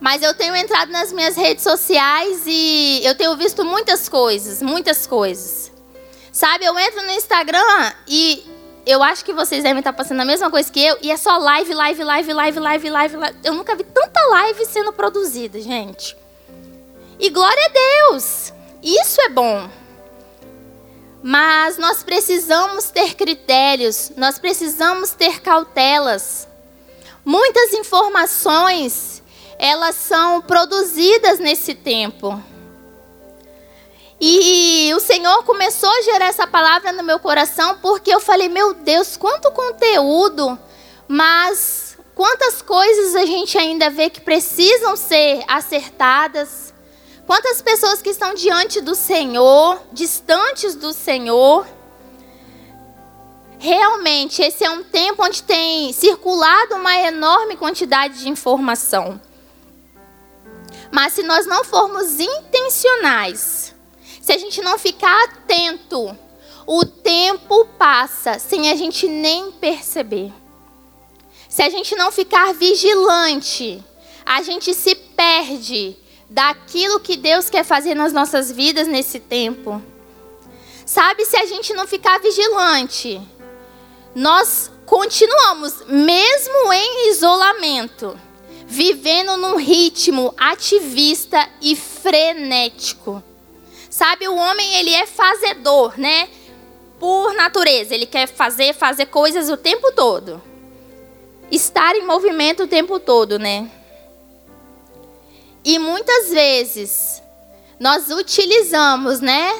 Mas 0.00 0.22
eu 0.22 0.34
tenho 0.34 0.56
entrado 0.56 0.90
nas 0.90 1.12
minhas 1.12 1.36
redes 1.36 1.62
sociais 1.62 2.42
e 2.46 3.00
eu 3.04 3.14
tenho 3.14 3.36
visto 3.36 3.64
muitas 3.64 4.08
coisas, 4.08 4.62
muitas 4.62 5.06
coisas. 5.06 5.70
Sabe, 6.32 6.64
eu 6.64 6.78
entro 6.78 7.02
no 7.02 7.12
Instagram 7.12 7.92
e 8.08 8.42
eu 8.86 9.02
acho 9.02 9.24
que 9.24 9.32
vocês 9.32 9.62
devem 9.62 9.80
estar 9.80 9.92
passando 9.92 10.20
a 10.20 10.24
mesma 10.24 10.50
coisa 10.50 10.70
que 10.72 10.82
eu, 10.82 10.96
e 11.02 11.10
é 11.10 11.16
só 11.16 11.36
live, 11.36 11.74
live, 11.74 12.02
live, 12.02 12.32
live, 12.32 12.60
live, 12.60 12.90
live, 12.90 13.16
live. 13.16 13.38
Eu 13.44 13.54
nunca 13.54 13.76
vi 13.76 13.84
tanta 13.84 14.20
live 14.28 14.64
sendo 14.64 14.92
produzida, 14.92 15.60
gente. 15.60 16.16
E 17.18 17.28
glória 17.28 17.66
a 17.66 18.08
Deus! 18.08 18.52
Isso 18.82 19.20
é 19.20 19.28
bom. 19.28 19.68
Mas 21.22 21.76
nós 21.76 22.02
precisamos 22.02 22.90
ter 22.90 23.14
critérios, 23.14 24.10
nós 24.16 24.38
precisamos 24.38 25.10
ter 25.10 25.40
cautelas. 25.40 26.48
Muitas 27.24 27.74
informações, 27.74 29.22
elas 29.58 29.94
são 29.96 30.40
produzidas 30.40 31.38
nesse 31.38 31.74
tempo. 31.74 32.42
E 34.18 34.92
o 34.94 35.00
Senhor 35.00 35.44
começou 35.44 35.90
a 35.90 36.02
gerar 36.02 36.26
essa 36.26 36.46
palavra 36.46 36.92
no 36.92 37.02
meu 37.02 37.18
coração 37.18 37.78
porque 37.80 38.14
eu 38.14 38.20
falei, 38.20 38.48
meu 38.48 38.74
Deus, 38.74 39.16
quanto 39.16 39.50
conteúdo, 39.50 40.58
mas 41.08 41.98
quantas 42.14 42.60
coisas 42.60 43.14
a 43.16 43.24
gente 43.24 43.56
ainda 43.56 43.88
vê 43.88 44.08
que 44.10 44.20
precisam 44.20 44.96
ser 44.96 45.42
acertadas 45.48 46.70
Quantas 47.30 47.62
pessoas 47.62 48.02
que 48.02 48.10
estão 48.10 48.34
diante 48.34 48.80
do 48.80 48.92
Senhor, 48.96 49.80
distantes 49.92 50.74
do 50.74 50.92
Senhor. 50.92 51.64
Realmente, 53.56 54.42
esse 54.42 54.64
é 54.64 54.70
um 54.70 54.82
tempo 54.82 55.24
onde 55.24 55.44
tem 55.44 55.92
circulado 55.92 56.74
uma 56.74 56.92
enorme 56.98 57.56
quantidade 57.56 58.18
de 58.18 58.28
informação. 58.28 59.20
Mas 60.90 61.12
se 61.12 61.22
nós 61.22 61.46
não 61.46 61.62
formos 61.62 62.18
intencionais, 62.18 63.76
se 64.20 64.32
a 64.32 64.36
gente 64.36 64.60
não 64.60 64.76
ficar 64.76 65.22
atento, 65.26 66.18
o 66.66 66.84
tempo 66.84 67.64
passa 67.78 68.40
sem 68.40 68.72
a 68.72 68.74
gente 68.74 69.06
nem 69.06 69.52
perceber. 69.52 70.32
Se 71.48 71.62
a 71.62 71.70
gente 71.70 71.94
não 71.94 72.10
ficar 72.10 72.52
vigilante, 72.54 73.80
a 74.26 74.42
gente 74.42 74.74
se 74.74 74.96
perde 74.96 75.96
daquilo 76.30 77.00
que 77.00 77.16
Deus 77.16 77.50
quer 77.50 77.64
fazer 77.64 77.96
nas 77.96 78.12
nossas 78.12 78.52
vidas 78.52 78.86
nesse 78.86 79.18
tempo. 79.18 79.82
Sabe, 80.86 81.24
se 81.24 81.36
a 81.36 81.44
gente 81.44 81.74
não 81.74 81.88
ficar 81.88 82.20
vigilante, 82.20 83.20
nós 84.14 84.70
continuamos, 84.86 85.84
mesmo 85.86 86.72
em 86.72 87.10
isolamento, 87.10 88.18
vivendo 88.66 89.36
num 89.36 89.56
ritmo 89.56 90.32
ativista 90.36 91.48
e 91.60 91.74
frenético. 91.74 93.22
Sabe, 93.88 94.28
o 94.28 94.36
homem 94.36 94.76
ele 94.76 94.94
é 94.94 95.06
fazedor, 95.06 95.98
né? 95.98 96.28
Por 96.98 97.34
natureza, 97.34 97.94
ele 97.94 98.06
quer 98.06 98.28
fazer, 98.28 98.72
fazer 98.72 99.06
coisas 99.06 99.50
o 99.50 99.56
tempo 99.56 99.90
todo. 99.92 100.40
Estar 101.50 101.96
em 101.96 102.06
movimento 102.06 102.64
o 102.64 102.68
tempo 102.68 103.00
todo, 103.00 103.38
né? 103.38 103.68
E 105.70 105.78
muitas 105.78 106.30
vezes 106.30 107.22
nós 107.78 108.10
utilizamos, 108.10 109.20
né, 109.20 109.56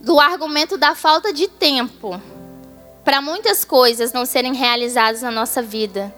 do 0.00 0.18
argumento 0.18 0.76
da 0.76 0.96
falta 0.96 1.32
de 1.32 1.46
tempo 1.46 2.20
para 3.04 3.22
muitas 3.22 3.64
coisas 3.64 4.12
não 4.12 4.26
serem 4.26 4.52
realizadas 4.52 5.22
na 5.22 5.30
nossa 5.30 5.62
vida. 5.62 6.12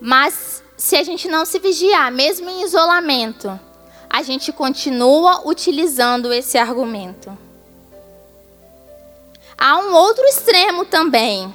Mas 0.00 0.64
se 0.78 0.96
a 0.96 1.02
gente 1.02 1.28
não 1.28 1.44
se 1.44 1.58
vigiar, 1.58 2.10
mesmo 2.10 2.48
em 2.48 2.62
isolamento, 2.62 3.60
a 4.08 4.22
gente 4.22 4.50
continua 4.50 5.46
utilizando 5.46 6.32
esse 6.32 6.56
argumento. 6.56 7.36
Há 9.58 9.76
um 9.76 9.92
outro 9.92 10.24
extremo 10.24 10.86
também. 10.86 11.54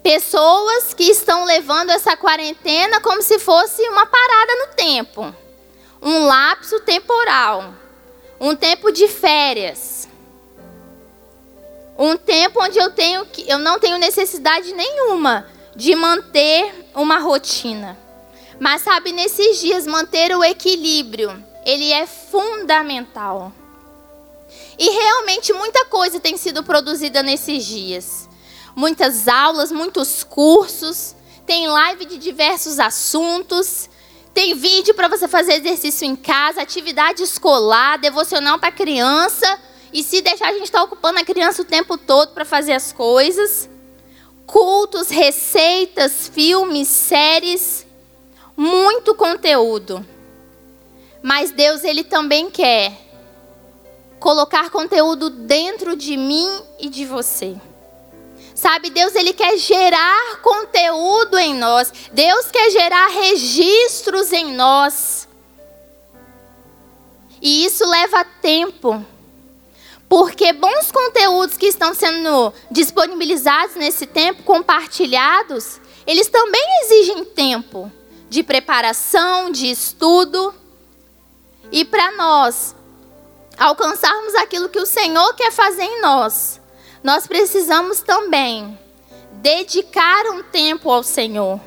Pessoas 0.00 0.94
que 0.94 1.10
estão 1.10 1.44
levando 1.44 1.90
essa 1.90 2.16
quarentena 2.16 3.00
como 3.00 3.20
se 3.20 3.40
fosse 3.40 3.82
uma 3.88 4.06
parada 4.06 4.54
no 4.54 4.76
tempo 4.76 5.41
um 6.02 6.26
lapso 6.26 6.80
temporal, 6.80 7.72
um 8.40 8.56
tempo 8.56 8.90
de 8.90 9.06
férias, 9.06 10.08
um 11.96 12.16
tempo 12.16 12.60
onde 12.60 12.78
eu, 12.78 12.90
tenho, 12.90 13.26
eu 13.46 13.58
não 13.58 13.78
tenho 13.78 13.98
necessidade 13.98 14.72
nenhuma 14.72 15.46
de 15.76 15.94
manter 15.94 16.90
uma 16.94 17.18
rotina. 17.18 17.96
Mas 18.58 18.82
sabe, 18.82 19.12
nesses 19.12 19.60
dias, 19.60 19.86
manter 19.86 20.36
o 20.36 20.42
equilíbrio, 20.42 21.42
ele 21.64 21.92
é 21.92 22.06
fundamental. 22.06 23.52
E 24.78 24.90
realmente 24.90 25.52
muita 25.52 25.84
coisa 25.86 26.18
tem 26.18 26.36
sido 26.36 26.62
produzida 26.62 27.22
nesses 27.22 27.64
dias. 27.64 28.28
Muitas 28.74 29.28
aulas, 29.28 29.70
muitos 29.70 30.24
cursos, 30.24 31.14
tem 31.46 31.68
live 31.68 32.04
de 32.06 32.18
diversos 32.18 32.78
assuntos. 32.80 33.88
Tem 34.34 34.54
vídeo 34.54 34.94
para 34.94 35.08
você 35.08 35.28
fazer 35.28 35.54
exercício 35.54 36.06
em 36.06 36.16
casa, 36.16 36.62
atividade 36.62 37.22
escolar, 37.22 37.98
devocional 37.98 38.58
para 38.58 38.72
criança. 38.72 39.58
E 39.92 40.02
se 40.02 40.22
deixar, 40.22 40.48
a 40.48 40.52
gente 40.52 40.64
está 40.64 40.82
ocupando 40.82 41.18
a 41.18 41.24
criança 41.24 41.60
o 41.60 41.66
tempo 41.66 41.98
todo 41.98 42.32
para 42.32 42.44
fazer 42.44 42.72
as 42.72 42.92
coisas. 42.92 43.68
Cultos, 44.46 45.08
receitas, 45.08 46.28
filmes, 46.28 46.88
séries. 46.88 47.86
Muito 48.56 49.14
conteúdo. 49.14 50.04
Mas 51.22 51.50
Deus, 51.50 51.84
Ele 51.84 52.02
também 52.02 52.50
quer 52.50 52.92
colocar 54.18 54.70
conteúdo 54.70 55.28
dentro 55.28 55.94
de 55.94 56.16
mim 56.16 56.48
e 56.80 56.88
de 56.88 57.04
você. 57.04 57.56
Sabe, 58.62 58.90
Deus 58.90 59.16
ele 59.16 59.32
quer 59.32 59.58
gerar 59.58 60.36
conteúdo 60.40 61.36
em 61.36 61.52
nós. 61.52 61.92
Deus 62.12 62.46
quer 62.48 62.70
gerar 62.70 63.08
registros 63.08 64.32
em 64.32 64.54
nós. 64.54 65.26
E 67.40 67.64
isso 67.64 67.84
leva 67.84 68.24
tempo. 68.40 69.04
Porque 70.08 70.52
bons 70.52 70.92
conteúdos 70.92 71.56
que 71.56 71.66
estão 71.66 71.92
sendo 71.92 72.54
disponibilizados 72.70 73.74
nesse 73.74 74.06
tempo, 74.06 74.44
compartilhados, 74.44 75.80
eles 76.06 76.28
também 76.28 76.64
exigem 76.84 77.24
tempo 77.24 77.90
de 78.30 78.44
preparação, 78.44 79.50
de 79.50 79.72
estudo. 79.72 80.54
E 81.72 81.84
para 81.84 82.12
nós 82.12 82.76
alcançarmos 83.58 84.36
aquilo 84.36 84.68
que 84.68 84.78
o 84.78 84.86
Senhor 84.86 85.34
quer 85.34 85.50
fazer 85.50 85.82
em 85.82 86.00
nós, 86.00 86.61
nós 87.02 87.26
precisamos 87.26 88.00
também 88.00 88.78
dedicar 89.32 90.26
um 90.26 90.42
tempo 90.42 90.90
ao 90.90 91.02
Senhor. 91.02 91.60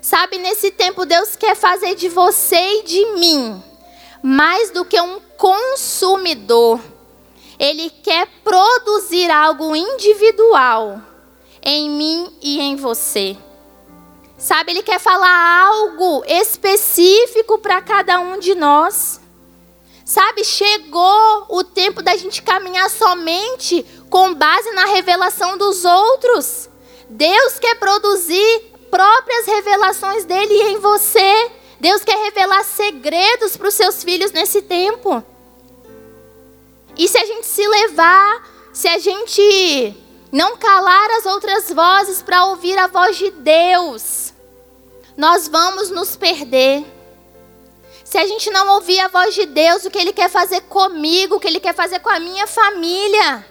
Sabe, 0.00 0.38
nesse 0.38 0.70
tempo 0.70 1.04
Deus 1.04 1.34
quer 1.34 1.56
fazer 1.56 1.94
de 1.94 2.08
você 2.08 2.56
e 2.56 2.82
de 2.84 3.06
mim 3.14 3.62
mais 4.22 4.70
do 4.70 4.84
que 4.84 5.00
um 5.00 5.20
consumidor. 5.36 6.80
Ele 7.58 7.88
quer 7.88 8.26
produzir 8.42 9.30
algo 9.30 9.74
individual 9.74 11.00
em 11.62 11.88
mim 11.88 12.36
e 12.42 12.60
em 12.60 12.76
você. 12.76 13.36
Sabe, 14.36 14.72
ele 14.72 14.82
quer 14.82 14.98
falar 14.98 15.64
algo 15.66 16.22
específico 16.26 17.58
para 17.58 17.80
cada 17.80 18.20
um 18.20 18.38
de 18.38 18.54
nós. 18.54 19.20
Sabe, 20.04 20.44
chegou 20.44 21.46
o 21.48 21.64
tempo 21.64 22.02
da 22.02 22.16
gente 22.16 22.42
caminhar 22.42 22.90
somente 22.90 23.84
com 24.10 24.34
base 24.34 24.70
na 24.72 24.86
revelação 24.86 25.56
dos 25.58 25.84
outros. 25.84 26.68
Deus 27.08 27.58
quer 27.58 27.76
produzir 27.76 28.72
próprias 28.90 29.46
revelações 29.46 30.24
dele 30.24 30.54
em 30.54 30.78
você. 30.78 31.50
Deus 31.78 32.02
quer 32.02 32.16
revelar 32.16 32.64
segredos 32.64 33.56
para 33.56 33.68
os 33.68 33.74
seus 33.74 34.02
filhos 34.02 34.32
nesse 34.32 34.62
tempo. 34.62 35.22
E 36.96 37.06
se 37.06 37.18
a 37.18 37.24
gente 37.26 37.46
se 37.46 37.66
levar, 37.68 38.48
se 38.72 38.88
a 38.88 38.98
gente 38.98 39.94
não 40.32 40.56
calar 40.56 41.10
as 41.12 41.26
outras 41.26 41.70
vozes 41.70 42.22
para 42.22 42.46
ouvir 42.46 42.76
a 42.78 42.86
voz 42.86 43.16
de 43.16 43.30
Deus, 43.30 44.32
nós 45.16 45.46
vamos 45.48 45.90
nos 45.90 46.16
perder. 46.16 46.84
Se 48.04 48.18
a 48.18 48.26
gente 48.26 48.50
não 48.50 48.68
ouvir 48.74 48.98
a 49.00 49.08
voz 49.08 49.34
de 49.34 49.46
Deus, 49.46 49.84
o 49.84 49.90
que 49.90 49.98
Ele 49.98 50.12
quer 50.12 50.30
fazer 50.30 50.62
comigo, 50.62 51.36
o 51.36 51.40
que 51.40 51.48
Ele 51.48 51.60
quer 51.60 51.74
fazer 51.74 51.98
com 52.00 52.08
a 52.08 52.20
minha 52.20 52.46
família, 52.46 53.44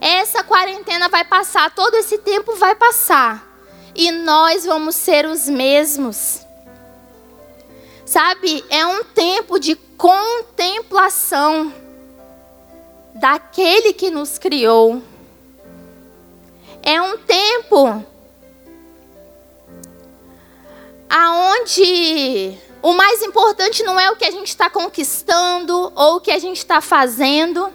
essa 0.00 0.44
quarentena 0.44 1.08
vai 1.08 1.24
passar, 1.24 1.74
todo 1.74 1.94
esse 1.94 2.18
tempo 2.18 2.54
vai 2.56 2.74
passar. 2.74 3.46
E 3.94 4.10
nós 4.10 4.64
vamos 4.64 4.94
ser 4.94 5.26
os 5.26 5.48
mesmos. 5.48 6.40
Sabe, 8.04 8.64
é 8.70 8.86
um 8.86 9.04
tempo 9.04 9.58
de 9.58 9.74
contemplação 9.74 11.72
daquele 13.14 13.92
que 13.92 14.10
nos 14.10 14.38
criou. 14.38 15.02
É 16.82 17.02
um 17.02 17.18
tempo 17.18 18.04
aonde 21.10 22.56
o 22.80 22.92
mais 22.92 23.22
importante 23.22 23.82
não 23.82 23.98
é 23.98 24.10
o 24.10 24.16
que 24.16 24.24
a 24.24 24.30
gente 24.30 24.48
está 24.48 24.70
conquistando 24.70 25.92
ou 25.94 26.16
o 26.16 26.20
que 26.20 26.30
a 26.30 26.38
gente 26.38 26.58
está 26.58 26.80
fazendo. 26.80 27.72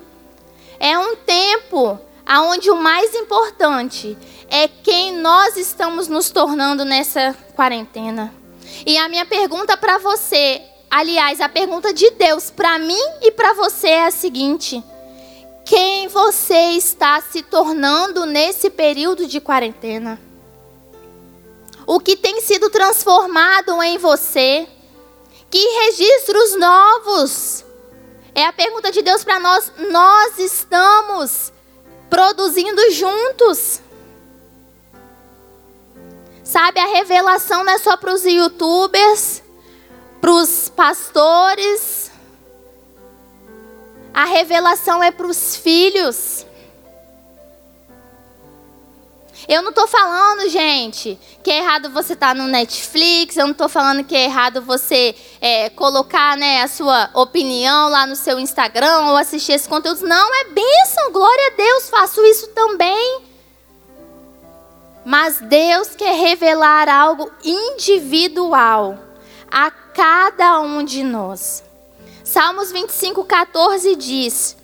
É 0.80 0.98
um 0.98 1.16
tempo 1.16 2.00
onde 2.28 2.72
o 2.72 2.76
mais 2.76 3.14
importante 3.16 4.18
é 4.50 4.68
quem 4.68 5.18
nós 5.18 5.58
estamos 5.58 6.08
nos 6.08 6.30
tornando 6.30 6.86
nessa 6.86 7.36
quarentena. 7.56 8.34
E 8.86 8.98
a 8.98 9.08
minha 9.10 9.26
pergunta 9.26 9.76
para 9.78 9.98
você, 9.98 10.62
aliás, 10.90 11.42
a 11.42 11.50
pergunta 11.50 11.94
de 11.94 12.10
Deus 12.12 12.50
para 12.50 12.80
mim 12.80 13.04
e 13.22 13.32
para 13.32 13.54
você 13.54 13.88
é 13.90 14.06
a 14.06 14.12
seguinte: 14.12 14.84
Quem 15.66 16.08
você 16.08 16.72
está 16.72 17.22
se 17.22 17.42
tornando 17.44 18.26
nesse 18.26 18.70
período 18.70 19.28
de 19.28 19.40
quarentena? 19.40 20.20
O 21.86 22.00
que 22.00 22.16
tem 22.16 22.40
sido 22.42 22.70
transformado 22.70 23.82
em 23.84 23.98
você? 23.98 24.68
Que 25.50 25.60
registros 25.86 26.56
novos? 26.58 27.66
É 28.34 28.46
a 28.46 28.54
pergunta 28.54 28.92
de 28.92 29.02
Deus 29.02 29.24
para 29.24 29.40
nós. 29.40 29.72
Nós 29.92 30.40
estamos 30.40 31.52
produzindo 32.14 32.92
juntos. 32.92 33.82
Sabe, 36.44 36.80
a 36.80 36.86
revelação 36.86 37.64
não 37.64 37.74
é 37.74 37.80
só 37.80 37.98
para 37.98 38.14
os 38.14 38.24
youtubers, 38.24 39.42
para 40.22 40.32
os 40.32 40.70
pastores. 40.70 42.12
A 44.14 44.26
revelação 44.26 45.04
é 45.04 45.10
para 45.10 45.26
os 45.26 45.56
filhos. 45.56 46.46
Eu 49.48 49.62
não 49.62 49.70
estou 49.70 49.88
falando, 49.88 50.50
gente, 50.50 51.20
que 51.44 51.52
é 51.52 51.58
errado 51.58 51.90
você 51.90 52.14
estar 52.14 52.30
tá 52.30 52.34
no 52.34 52.48
Netflix. 52.48 53.36
Eu 53.36 53.46
não 53.46 53.52
estou 53.52 53.68
falando 53.68 54.04
que 54.04 54.16
é 54.16 54.26
errado 54.26 54.62
você 54.62 55.16
é, 55.42 55.70
colocar 55.70 56.38
né, 56.38 56.62
a 56.62 56.68
sua 56.68 57.10
opinião 57.14 57.90
lá 57.90 58.06
no 58.06 58.16
seu 58.16 58.40
Instagram 58.40 59.08
ou 59.08 59.18
assistir 59.18 59.54
esse 59.54 59.68
conteúdo. 59.68 60.08
Não, 60.08 60.36
é 60.36 60.46
bênção, 60.46 61.12
glória 61.12 61.48
a 61.48 61.56
Deus, 61.58 61.90
faço 61.90 62.24
isso 62.26 62.48
também. 62.50 63.22
Mas 65.06 65.40
Deus 65.42 65.90
quer 65.96 66.16
revelar 66.16 66.88
algo 66.88 67.30
individual 67.44 68.98
a 69.52 69.70
cada 69.70 70.62
um 70.62 70.84
de 70.84 71.04
nós. 71.04 71.64
Salmos 72.24 72.72
25, 72.72 73.26
14 73.26 73.96
diz. 73.96 74.63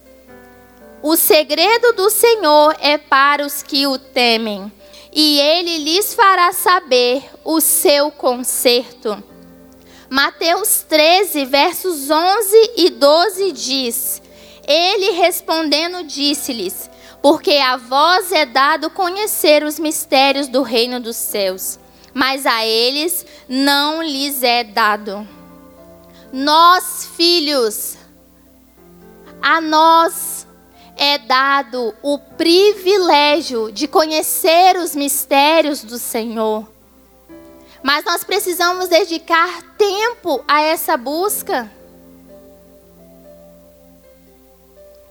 O 1.02 1.16
segredo 1.16 1.94
do 1.94 2.10
Senhor 2.10 2.76
é 2.82 2.98
para 2.98 3.46
os 3.46 3.64
que 3.64 3.88
o 3.88 3.98
temem, 3.98 4.70
e 5.14 5.40
ele 5.40 5.78
lhes 5.78 6.14
fará 6.14 6.52
saber 6.52 7.24
o 7.46 7.62
seu 7.62 8.12
conserto. 8.12 9.24
Mateus 10.10 10.84
13, 10.90 11.46
versos 11.46 12.10
11 12.10 12.72
e 12.76 12.90
12 12.90 13.52
diz: 13.54 14.22
Ele 14.68 15.12
respondendo 15.12 16.04
disse-lhes: 16.04 16.90
Porque 17.22 17.54
a 17.54 17.78
vós 17.78 18.34
é 18.34 18.46
dado 18.46 18.90
conhecer 18.90 19.64
os 19.64 19.80
mistérios 19.80 20.50
do 20.50 20.64
reino 20.64 21.00
dos 21.00 21.16
céus, 21.16 21.80
mas 22.14 22.46
a 22.46 22.66
eles 22.66 23.26
não 23.48 24.04
lhes 24.04 24.44
é 24.44 24.66
dado. 24.66 25.26
Nós, 26.34 27.10
filhos, 27.16 27.98
a 29.42 29.62
nós 29.62 30.39
é 31.02 31.18
dado 31.18 31.96
o 32.04 32.20
privilégio 32.20 33.72
de 33.72 33.88
conhecer 33.88 34.76
os 34.76 34.94
mistérios 34.94 35.82
do 35.82 35.98
Senhor. 35.98 36.68
Mas 37.82 38.04
nós 38.04 38.26
precisamos 38.26 38.90
dedicar 38.90 39.64
tempo 39.78 40.44
a 40.46 40.62
essa 40.62 40.98
busca. 40.98 41.72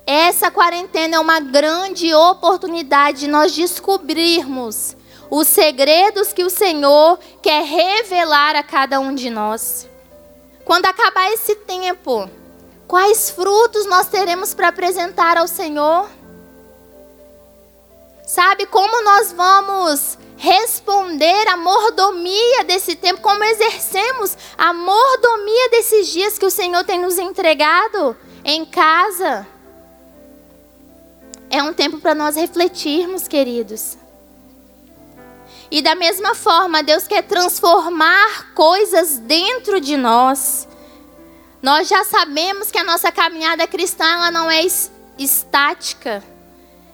Essa 0.07 0.51
quarentena 0.51 1.17
é 1.17 1.19
uma 1.21 1.41
grande 1.41 2.13
oportunidade 2.13 3.21
de 3.21 3.29
nós 3.29 3.57
descobrirmos 3.57 4.95
os 5.31 5.49
segredos 5.49 6.35
que 6.35 6.45
o 6.45 6.51
Senhor 6.51 7.19
quer 7.43 7.65
revelar 7.65 8.55
a 8.57 8.63
cada 8.63 9.01
um 9.01 9.15
de 9.15 9.31
nós. 9.31 9.89
Quando 10.67 10.85
acabar 10.85 11.33
esse 11.33 11.55
tempo, 11.55 12.29
Quais 12.89 13.29
frutos 13.29 13.85
nós 13.85 14.07
teremos 14.07 14.55
para 14.55 14.69
apresentar 14.69 15.37
ao 15.37 15.47
Senhor? 15.47 16.09
Sabe 18.27 18.65
como 18.65 19.05
nós 19.05 19.31
vamos 19.31 20.17
responder 20.39 21.47
a 21.49 21.57
mordomia 21.57 22.65
desse 22.65 22.97
tempo, 22.97 23.21
como 23.21 23.45
exercemos 23.45 24.35
a 24.57 24.73
mordomia 24.73 25.69
desses 25.71 26.09
dias 26.09 26.39
que 26.39 26.47
o 26.47 26.51
Senhor 26.51 26.83
tem 26.85 26.99
nos 26.99 27.19
entregado 27.19 28.17
em 28.43 28.65
casa? 28.65 29.47
É 31.51 31.63
um 31.63 31.75
tempo 31.75 31.99
para 31.99 32.15
nós 32.15 32.37
refletirmos, 32.37 33.29
queridos. 33.29 33.99
E 35.71 35.83
da 35.83 35.95
mesma 35.95 36.35
forma, 36.35 36.83
Deus 36.83 37.07
quer 37.07 37.23
transformar 37.23 38.55
coisas 38.55 39.19
dentro 39.19 39.79
de 39.79 39.99
nós. 39.99 40.67
Nós 41.61 41.89
já 41.89 42.05
sabemos 42.05 42.71
que 42.71 42.79
a 42.79 42.85
nossa 42.85 43.11
caminhada 43.11 43.67
cristã 43.67 44.05
ela 44.05 44.31
não 44.31 44.51
é 44.51 44.65
estática. 45.19 46.23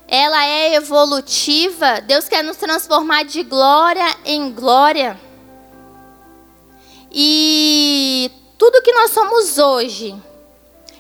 Ela 0.09 0.45
é 0.45 0.75
evolutiva. 0.75 2.01
Deus 2.01 2.29
quer 2.29 2.43
nos 2.43 2.57
transformar 2.57 3.25
de 3.25 3.43
glória 3.43 4.07
em 4.25 4.51
glória. 4.51 5.21
E 7.13 8.31
tudo 8.59 8.83
que 8.83 8.93
nós 8.93 9.11
somos 9.11 9.59
hoje 9.59 10.15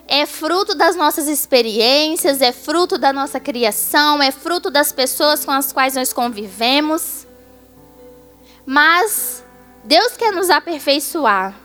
é 0.07 0.27
fruto 0.27 0.74
das 0.74 0.94
nossas 0.94 1.27
experiências, 1.27 2.42
é 2.42 2.53
fruto 2.53 2.98
da 2.98 3.12
nossa 3.12 3.40
criação, 3.40 4.22
é 4.22 4.31
fruto 4.31 4.70
das 4.70 4.92
pessoas 4.92 5.44
com 5.44 5.50
as 5.50 5.72
quais 5.72 5.94
nós 5.94 6.12
convivemos. 6.12 7.27
Mas 8.66 9.42
Deus 9.83 10.16
quer 10.16 10.33
nos 10.33 10.50
aperfeiçoar. 10.50 11.63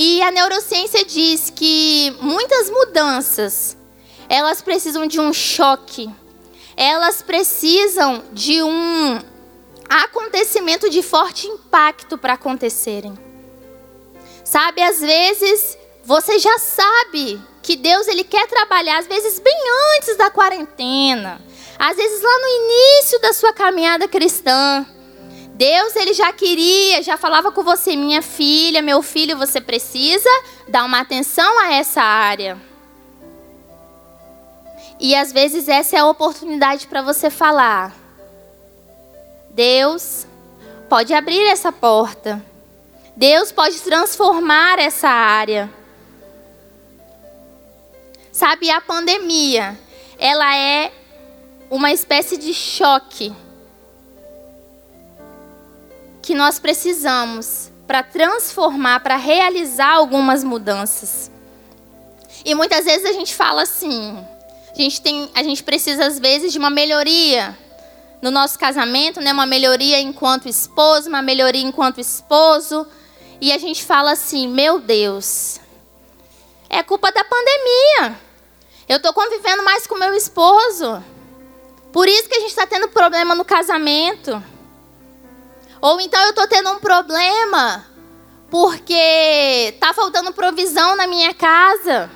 E 0.00 0.22
a 0.22 0.30
neurociência 0.30 1.04
diz 1.04 1.50
que 1.50 2.16
muitas 2.20 2.70
mudanças, 2.70 3.76
elas 4.28 4.62
precisam 4.62 5.08
de 5.08 5.18
um 5.18 5.32
choque. 5.32 6.08
Elas 6.76 7.20
precisam 7.20 8.22
de 8.32 8.62
um 8.62 9.20
acontecimento 9.88 10.88
de 10.88 11.02
forte 11.02 11.48
impacto 11.48 12.16
para 12.16 12.34
acontecerem. 12.34 13.18
Sabe, 14.44 14.80
às 14.82 15.00
vezes 15.00 15.76
você 16.04 16.38
já 16.38 16.56
sabe 16.60 17.42
que 17.60 17.74
Deus 17.74 18.06
ele 18.06 18.22
quer 18.22 18.46
trabalhar, 18.46 18.98
às 18.98 19.08
vezes 19.08 19.40
bem 19.40 19.60
antes 19.96 20.16
da 20.16 20.30
quarentena, 20.30 21.40
às 21.76 21.96
vezes 21.96 22.22
lá 22.22 22.38
no 22.38 22.46
início 22.46 23.20
da 23.20 23.32
sua 23.32 23.52
caminhada 23.52 24.06
cristã. 24.06 24.86
Deus 25.58 25.96
ele 25.96 26.14
já 26.14 26.32
queria, 26.32 27.02
já 27.02 27.16
falava 27.16 27.50
com 27.50 27.64
você, 27.64 27.96
minha 27.96 28.22
filha, 28.22 28.80
meu 28.80 29.02
filho, 29.02 29.36
você 29.36 29.60
precisa 29.60 30.30
dar 30.68 30.84
uma 30.84 31.00
atenção 31.00 31.58
a 31.58 31.72
essa 31.72 32.00
área. 32.00 32.56
E 35.00 35.16
às 35.16 35.32
vezes 35.32 35.66
essa 35.66 35.96
é 35.96 35.98
a 35.98 36.06
oportunidade 36.06 36.86
para 36.86 37.02
você 37.02 37.28
falar. 37.28 37.92
Deus 39.50 40.28
pode 40.88 41.12
abrir 41.12 41.44
essa 41.48 41.72
porta. 41.72 42.40
Deus 43.16 43.50
pode 43.50 43.80
transformar 43.80 44.78
essa 44.78 45.08
área. 45.08 45.68
Sabe, 48.30 48.70
a 48.70 48.80
pandemia, 48.80 49.76
ela 50.20 50.56
é 50.56 50.92
uma 51.68 51.90
espécie 51.90 52.36
de 52.36 52.54
choque 52.54 53.34
que 56.28 56.34
nós 56.34 56.58
precisamos 56.58 57.72
para 57.86 58.02
transformar, 58.02 59.00
para 59.00 59.16
realizar 59.16 59.94
algumas 59.94 60.44
mudanças. 60.44 61.30
E 62.44 62.54
muitas 62.54 62.84
vezes 62.84 63.06
a 63.06 63.14
gente 63.14 63.34
fala 63.34 63.62
assim, 63.62 64.22
a 64.70 64.74
gente, 64.76 65.00
tem, 65.00 65.30
a 65.34 65.42
gente 65.42 65.62
precisa 65.62 66.04
às 66.04 66.18
vezes 66.18 66.52
de 66.52 66.58
uma 66.58 66.68
melhoria 66.68 67.58
no 68.20 68.30
nosso 68.30 68.58
casamento, 68.58 69.22
né? 69.22 69.32
uma 69.32 69.46
melhoria 69.46 69.98
enquanto 70.00 70.50
esposo, 70.50 71.08
uma 71.08 71.22
melhoria 71.22 71.62
enquanto 71.62 71.98
esposo. 71.98 72.86
E 73.40 73.50
a 73.50 73.56
gente 73.56 73.82
fala 73.82 74.12
assim, 74.12 74.46
meu 74.46 74.78
Deus, 74.78 75.58
é 76.68 76.82
culpa 76.82 77.10
da 77.10 77.24
pandemia. 77.24 78.20
Eu 78.86 78.98
estou 78.98 79.14
convivendo 79.14 79.64
mais 79.64 79.86
com 79.86 79.94
meu 79.94 80.12
esposo. 80.12 81.02
Por 81.90 82.06
isso 82.06 82.28
que 82.28 82.36
a 82.36 82.40
gente 82.40 82.50
está 82.50 82.66
tendo 82.66 82.88
problema 82.88 83.34
no 83.34 83.46
casamento. 83.46 84.57
Ou 85.80 86.00
então 86.00 86.20
eu 86.22 86.30
estou 86.30 86.46
tendo 86.48 86.70
um 86.70 86.78
problema 86.78 87.86
porque 88.50 89.72
está 89.74 89.92
faltando 89.92 90.32
provisão 90.32 90.96
na 90.96 91.06
minha 91.06 91.34
casa. 91.34 92.10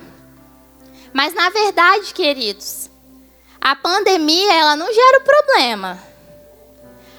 Mas 1.12 1.34
na 1.34 1.50
verdade, 1.50 2.14
queridos, 2.14 2.90
a 3.60 3.76
pandemia 3.76 4.52
ela 4.54 4.76
não 4.76 4.92
gera 4.92 5.18
o 5.18 5.24
problema. 5.24 6.02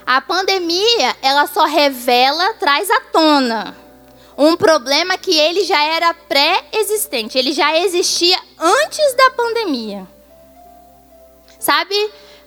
A 0.05 0.19
pandemia 0.19 1.15
ela 1.21 1.47
só 1.47 1.65
revela, 1.65 2.53
traz 2.55 2.89
à 2.89 2.99
tona 2.99 3.83
um 4.37 4.55
problema 4.57 5.17
que 5.17 5.37
ele 5.37 5.63
já 5.63 5.81
era 5.83 6.13
pré-existente, 6.13 7.37
ele 7.37 7.53
já 7.53 7.77
existia 7.77 8.37
antes 8.59 9.15
da 9.15 9.31
pandemia. 9.31 10.07
Sabe? 11.59 11.95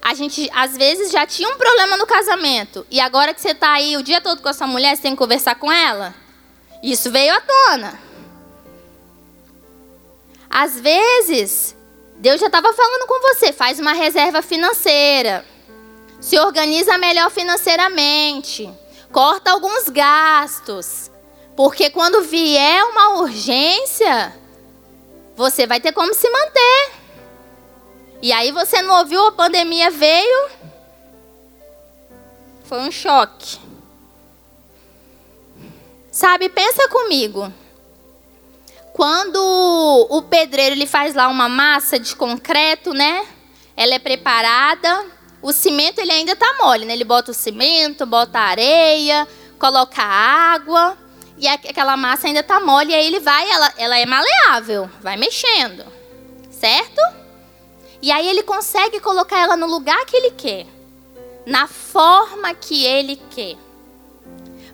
A 0.03 0.15
gente 0.15 0.51
às 0.55 0.77
vezes 0.77 1.11
já 1.11 1.27
tinha 1.27 1.49
um 1.49 1.57
problema 1.57 1.97
no 1.97 2.07
casamento. 2.07 2.87
E 2.91 3.01
agora 3.01 3.35
que 3.35 3.41
você 3.41 3.51
está 3.51 3.73
aí 3.73 3.97
o 3.97 4.03
dia 4.03 4.21
todo 4.21 4.43
com 4.43 4.49
a 4.49 4.53
sua 4.53 4.67
mulher, 4.67 4.97
você 4.97 5.03
tem 5.03 5.13
que 5.13 5.19
conversar 5.19 5.57
com 5.57 5.71
ela. 5.71 6.15
Isso 6.83 7.11
veio 7.11 7.35
à 7.35 7.41
tona. 7.41 7.99
Às 10.49 10.81
vezes, 10.81 11.77
Deus 12.17 12.41
já 12.41 12.47
estava 12.47 12.73
falando 12.73 13.07
com 13.07 13.21
você, 13.21 13.53
faz 13.53 13.79
uma 13.79 13.93
reserva 13.93 14.41
financeira. 14.41 15.45
Se 16.21 16.39
organiza 16.39 16.97
melhor 16.97 17.31
financeiramente. 17.31 18.71
Corta 19.13 19.51
alguns 19.51 19.89
gastos. 19.89 21.11
Porque 21.57 21.91
quando 21.91 22.23
vier 22.23 22.85
uma 22.85 23.21
urgência, 23.21 24.35
você 25.37 25.67
vai 25.67 25.81
ter 25.81 25.93
como 25.93 26.15
se 26.15 26.29
manter. 26.31 26.93
E 28.23 28.33
aí 28.33 28.51
você 28.51 28.83
não 28.83 28.99
ouviu, 28.99 29.27
a 29.27 29.33
pandemia 29.33 29.91
veio. 29.91 30.51
Foi 32.65 32.81
um 32.81 32.91
choque. 32.91 33.59
Sabe, 36.11 36.49
pensa 36.49 36.89
comigo. 36.89 37.53
Quando 38.93 39.37
o 40.09 40.23
pedreiro 40.23 40.75
ele 40.75 40.87
faz 40.87 41.15
lá 41.15 41.29
uma 41.29 41.49
massa 41.49 41.99
de 41.99 42.17
concreto, 42.17 42.95
né? 42.95 43.27
Ela 43.77 43.95
é 43.95 43.99
preparada, 43.99 45.05
o 45.43 45.53
cimento 45.53 45.99
ele 45.99 46.11
ainda 46.11 46.35
tá 46.35 46.57
mole, 46.59 46.87
né? 46.87 46.95
Ele 46.95 47.05
bota 47.05 47.31
o 47.31 47.35
cimento, 47.35 48.07
bota 48.07 48.39
a 48.39 48.45
areia, 48.45 49.29
coloca 49.59 50.03
água 50.03 50.97
e 51.37 51.47
aquela 51.47 51.97
massa 51.97 52.27
ainda 52.27 52.43
tá 52.43 52.59
mole 52.59 52.91
e 52.91 52.95
aí 52.95 53.07
ele 53.07 53.21
vai, 53.21 53.49
ela, 53.51 53.75
ela 53.77 53.99
é 53.99 54.07
maleável, 54.07 54.91
vai 55.03 55.19
mexendo, 55.19 55.85
certo? 56.51 57.01
E 58.07 58.13
aí 58.13 58.29
ele 58.29 58.45
consegue 58.45 59.01
colocar 59.01 59.37
ela 59.37 59.57
no 59.57 59.67
lugar 59.67 60.07
que 60.07 60.17
ele 60.17 60.31
quer, 60.31 60.65
na 61.45 61.67
forma 61.67 62.55
que 62.55 62.85
ele 62.85 63.17
quer. 63.17 63.57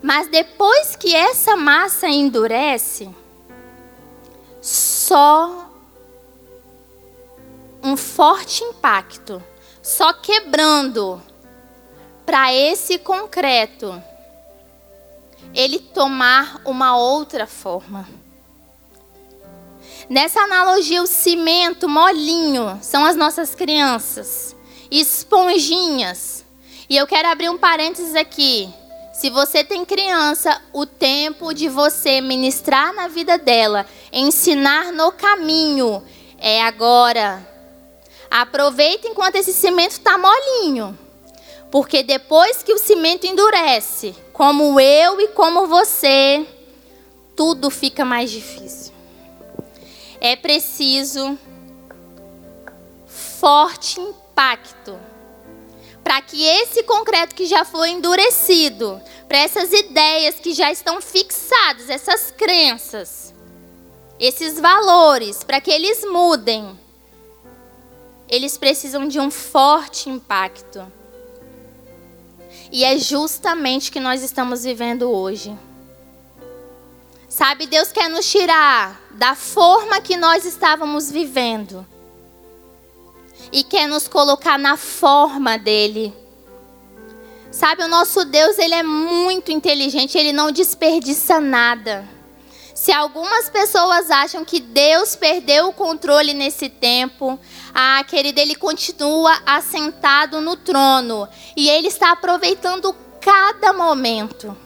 Mas 0.02 0.28
depois 0.28 0.96
que 0.96 1.16
essa 1.16 1.56
massa 1.56 2.10
endurece, 2.10 3.08
só 4.60 5.66
um 7.82 7.96
forte 7.96 8.62
impacto, 8.64 9.42
só 9.82 10.12
quebrando 10.12 11.18
para 12.26 12.52
esse 12.52 12.98
concreto 12.98 13.98
ele 15.54 15.78
tomar 15.78 16.60
uma 16.66 16.98
outra 16.98 17.46
forma. 17.46 18.06
Nessa 20.08 20.40
analogia, 20.40 21.02
o 21.02 21.06
cimento 21.06 21.88
molinho 21.88 22.78
são 22.82 23.04
as 23.04 23.16
nossas 23.16 23.54
crianças, 23.54 24.56
esponjinhas. 24.90 26.44
E 26.88 26.96
eu 26.96 27.06
quero 27.06 27.28
abrir 27.28 27.48
um 27.48 27.58
parênteses 27.58 28.14
aqui. 28.14 28.68
Se 29.14 29.30
você 29.30 29.62
tem 29.62 29.84
criança, 29.84 30.60
o 30.72 30.84
tempo 30.84 31.54
de 31.54 31.68
você 31.68 32.20
ministrar 32.20 32.92
na 32.94 33.08
vida 33.08 33.38
dela, 33.38 33.86
ensinar 34.12 34.92
no 34.92 35.12
caminho, 35.12 36.02
é 36.38 36.62
agora. 36.62 37.46
Aproveita 38.30 39.06
enquanto 39.06 39.36
esse 39.36 39.52
cimento 39.52 39.92
está 39.92 40.18
molinho. 40.18 40.98
Porque 41.70 42.02
depois 42.02 42.62
que 42.62 42.72
o 42.72 42.78
cimento 42.78 43.26
endurece, 43.26 44.14
como 44.32 44.78
eu 44.80 45.20
e 45.20 45.28
como 45.28 45.66
você, 45.66 46.44
tudo 47.36 47.70
fica 47.70 48.04
mais 48.04 48.30
difícil. 48.30 48.91
É 50.24 50.36
preciso 50.36 51.36
forte 53.40 54.00
impacto 54.00 54.96
para 56.04 56.22
que 56.22 56.44
esse 56.44 56.84
concreto 56.84 57.34
que 57.34 57.44
já 57.44 57.64
foi 57.64 57.90
endurecido, 57.90 59.02
para 59.26 59.38
essas 59.38 59.72
ideias 59.72 60.36
que 60.36 60.54
já 60.54 60.70
estão 60.70 61.00
fixadas, 61.00 61.90
essas 61.90 62.30
crenças, 62.30 63.34
esses 64.16 64.60
valores, 64.60 65.42
para 65.42 65.60
que 65.60 65.72
eles 65.72 66.04
mudem, 66.04 66.78
eles 68.28 68.56
precisam 68.56 69.08
de 69.08 69.18
um 69.18 69.28
forte 69.28 70.08
impacto. 70.08 70.86
E 72.70 72.84
é 72.84 72.96
justamente 72.96 73.90
o 73.90 73.92
que 73.92 73.98
nós 73.98 74.22
estamos 74.22 74.62
vivendo 74.62 75.10
hoje. 75.10 75.52
Sabe, 77.28 77.66
Deus 77.66 77.90
quer 77.90 78.08
nos 78.08 78.30
tirar 78.30 79.01
da 79.14 79.34
forma 79.34 80.00
que 80.00 80.16
nós 80.16 80.44
estávamos 80.44 81.10
vivendo 81.10 81.86
e 83.52 83.62
quer 83.62 83.86
nos 83.86 84.08
colocar 84.08 84.58
na 84.58 84.76
forma 84.76 85.58
dele. 85.58 86.14
Sabe, 87.50 87.82
o 87.82 87.88
nosso 87.88 88.24
Deus, 88.24 88.58
ele 88.58 88.74
é 88.74 88.82
muito 88.82 89.52
inteligente, 89.52 90.16
ele 90.16 90.32
não 90.32 90.50
desperdiça 90.50 91.38
nada. 91.38 92.08
Se 92.74 92.90
algumas 92.90 93.50
pessoas 93.50 94.10
acham 94.10 94.44
que 94.44 94.58
Deus 94.58 95.14
perdeu 95.14 95.68
o 95.68 95.72
controle 95.72 96.32
nesse 96.32 96.70
tempo, 96.70 97.38
ah, 97.74 98.02
querido, 98.04 98.40
ele 98.40 98.54
continua 98.54 99.38
assentado 99.44 100.40
no 100.40 100.56
trono 100.56 101.28
e 101.54 101.68
ele 101.68 101.88
está 101.88 102.12
aproveitando 102.12 102.96
cada 103.20 103.72
momento. 103.74 104.56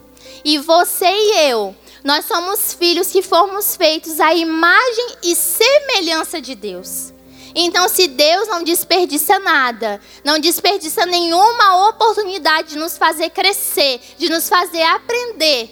E 0.45 0.57
você 0.59 1.07
e 1.07 1.51
eu, 1.51 1.75
nós 2.07 2.25
somos 2.25 2.73
filhos 2.73 3.09
que 3.09 3.21
fomos 3.21 3.75
feitos 3.75 4.21
à 4.21 4.33
imagem 4.33 5.17
e 5.25 5.35
semelhança 5.35 6.41
de 6.41 6.55
Deus. 6.55 7.13
Então, 7.53 7.89
se 7.89 8.07
Deus 8.07 8.47
não 8.47 8.63
desperdiça 8.63 9.41
nada, 9.41 10.01
não 10.23 10.39
desperdiça 10.39 11.05
nenhuma 11.05 11.89
oportunidade 11.89 12.69
de 12.69 12.79
nos 12.79 12.97
fazer 12.97 13.31
crescer, 13.31 14.01
de 14.19 14.29
nos 14.29 14.49
fazer 14.49 14.85
aprender, 14.85 15.69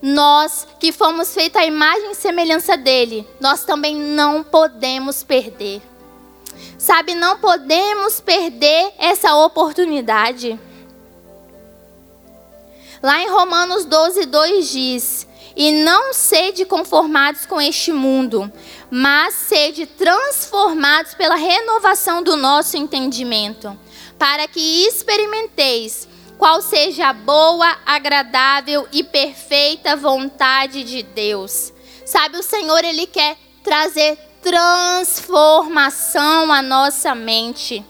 nós 0.00 0.68
que 0.78 0.92
fomos 0.92 1.34
feitos 1.34 1.60
à 1.60 1.66
imagem 1.66 2.12
e 2.12 2.14
semelhança 2.14 2.76
dele, 2.76 3.26
nós 3.40 3.64
também 3.64 3.96
não 3.96 4.44
podemos 4.44 5.24
perder. 5.24 5.82
Sabe, 6.78 7.16
não 7.16 7.38
podemos 7.38 8.20
perder 8.20 8.92
essa 8.98 9.34
oportunidade. 9.34 10.56
Lá 13.02 13.20
em 13.20 13.28
Romanos 13.28 13.84
12, 13.84 14.26
2 14.26 14.70
diz: 14.70 15.31
E 15.54 15.84
não 15.84 16.12
sede 16.12 16.64
conformados 16.64 17.46
com 17.46 17.60
este 17.60 17.92
mundo, 17.92 18.50
mas 18.90 19.34
sede 19.34 19.86
transformados 19.86 21.14
pela 21.14 21.34
renovação 21.34 22.22
do 22.22 22.36
nosso 22.36 22.76
entendimento, 22.76 23.78
para 24.18 24.48
que 24.48 24.86
experimenteis 24.86 26.08
qual 26.38 26.60
seja 26.60 27.08
a 27.08 27.12
boa, 27.12 27.76
agradável 27.86 28.88
e 28.90 29.04
perfeita 29.04 29.94
vontade 29.94 30.82
de 30.84 31.02
Deus. 31.02 31.72
Sabe, 32.04 32.38
o 32.38 32.42
Senhor, 32.42 32.84
Ele 32.84 33.06
quer 33.06 33.36
trazer 33.62 34.18
transformação 34.42 36.52
à 36.52 36.60
nossa 36.60 37.14
mente. 37.14 37.84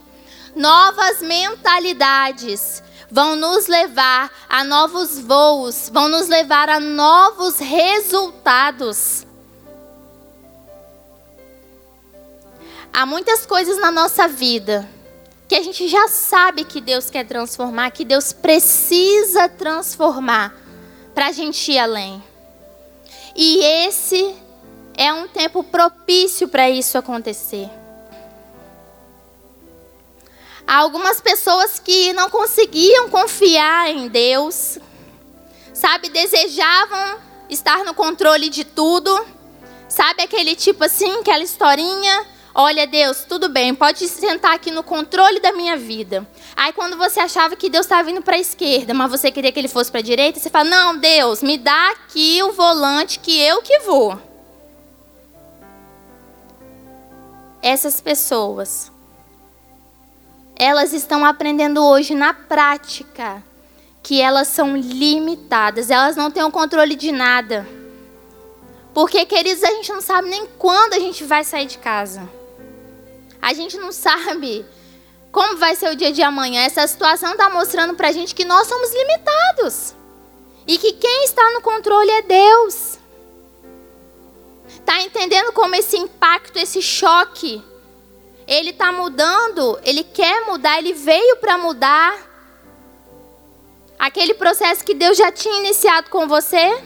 Novas 0.54 1.22
mentalidades 1.22 2.82
vão 3.12 3.36
nos 3.36 3.66
levar 3.66 4.32
a 4.48 4.64
novos 4.64 5.18
voos, 5.18 5.90
vão 5.92 6.08
nos 6.08 6.28
levar 6.28 6.70
a 6.70 6.80
novos 6.80 7.58
resultados. 7.58 9.26
Há 12.90 13.04
muitas 13.04 13.44
coisas 13.44 13.78
na 13.78 13.90
nossa 13.90 14.26
vida 14.26 14.88
que 15.46 15.54
a 15.54 15.62
gente 15.62 15.86
já 15.88 16.08
sabe 16.08 16.64
que 16.64 16.80
Deus 16.80 17.10
quer 17.10 17.26
transformar, 17.26 17.90
que 17.90 18.06
Deus 18.06 18.32
precisa 18.32 19.46
transformar 19.46 20.54
para 21.14 21.26
a 21.26 21.32
gente 21.32 21.70
ir 21.70 21.78
além. 21.78 22.24
E 23.36 23.62
esse 23.86 24.34
é 24.96 25.12
um 25.12 25.28
tempo 25.28 25.62
propício 25.62 26.48
para 26.48 26.70
isso 26.70 26.96
acontecer. 26.96 27.68
Há 30.66 30.76
algumas 30.76 31.20
pessoas 31.20 31.78
que 31.78 32.12
não 32.12 32.30
conseguiam 32.30 33.08
confiar 33.08 33.90
em 33.90 34.08
Deus, 34.08 34.78
sabe, 35.74 36.08
desejavam 36.08 37.18
estar 37.50 37.84
no 37.84 37.94
controle 37.94 38.48
de 38.48 38.64
tudo, 38.64 39.26
sabe 39.88 40.22
aquele 40.22 40.54
tipo 40.54 40.84
assim, 40.84 41.20
aquela 41.20 41.42
historinha 41.42 42.26
Olha, 42.54 42.86
Deus, 42.86 43.24
tudo 43.26 43.48
bem, 43.48 43.74
pode 43.74 44.06
sentar 44.08 44.54
aqui 44.54 44.70
no 44.70 44.82
controle 44.82 45.40
da 45.40 45.52
minha 45.52 45.74
vida. 45.74 46.26
Aí, 46.54 46.70
quando 46.74 46.98
você 46.98 47.18
achava 47.18 47.56
que 47.56 47.70
Deus 47.70 47.86
estava 47.86 48.02
vindo 48.02 48.20
para 48.20 48.36
a 48.36 48.38
esquerda, 48.40 48.92
mas 48.92 49.10
você 49.10 49.30
queria 49.30 49.50
que 49.50 49.58
ele 49.58 49.68
fosse 49.68 49.90
para 49.90 50.00
a 50.00 50.02
direita, 50.02 50.38
você 50.38 50.50
fala: 50.50 50.68
Não, 50.68 50.98
Deus, 50.98 51.42
me 51.42 51.56
dá 51.56 51.92
aqui 51.92 52.42
o 52.42 52.52
volante 52.52 53.18
que 53.20 53.40
eu 53.40 53.62
que 53.62 53.78
vou. 53.80 54.20
Essas 57.62 58.02
pessoas, 58.02 58.91
elas 60.56 60.92
estão 60.92 61.24
aprendendo 61.24 61.84
hoje 61.84 62.14
na 62.14 62.34
prática 62.34 63.42
que 64.02 64.20
elas 64.20 64.48
são 64.48 64.76
limitadas, 64.76 65.90
elas 65.90 66.16
não 66.16 66.30
têm 66.30 66.42
o 66.42 66.50
controle 66.50 66.96
de 66.96 67.12
nada. 67.12 67.66
Porque, 68.92 69.24
queridos, 69.24 69.62
a 69.62 69.70
gente 69.70 69.92
não 69.92 70.00
sabe 70.00 70.28
nem 70.28 70.46
quando 70.58 70.94
a 70.94 70.98
gente 70.98 71.24
vai 71.24 71.44
sair 71.44 71.66
de 71.66 71.78
casa. 71.78 72.28
A 73.40 73.54
gente 73.54 73.76
não 73.78 73.90
sabe 73.92 74.66
como 75.30 75.56
vai 75.56 75.74
ser 75.74 75.90
o 75.90 75.96
dia 75.96 76.12
de 76.12 76.22
amanhã. 76.22 76.62
Essa 76.62 76.86
situação 76.86 77.32
está 77.32 77.48
mostrando 77.48 77.94
para 77.94 78.08
a 78.08 78.12
gente 78.12 78.34
que 78.34 78.44
nós 78.44 78.66
somos 78.66 78.92
limitados. 78.92 79.94
E 80.66 80.76
que 80.78 80.92
quem 80.92 81.24
está 81.24 81.50
no 81.52 81.62
controle 81.62 82.10
é 82.10 82.22
Deus. 82.22 82.98
Está 84.68 85.00
entendendo 85.00 85.52
como 85.52 85.74
esse 85.74 85.96
impacto, 85.96 86.58
esse 86.58 86.82
choque, 86.82 87.62
Ele 88.46 88.70
está 88.70 88.92
mudando, 88.92 89.78
ele 89.84 90.02
quer 90.02 90.46
mudar, 90.46 90.78
ele 90.78 90.92
veio 90.92 91.36
para 91.36 91.56
mudar. 91.56 92.30
Aquele 93.98 94.34
processo 94.34 94.84
que 94.84 94.94
Deus 94.94 95.16
já 95.16 95.30
tinha 95.30 95.58
iniciado 95.58 96.10
com 96.10 96.26
você. 96.26 96.82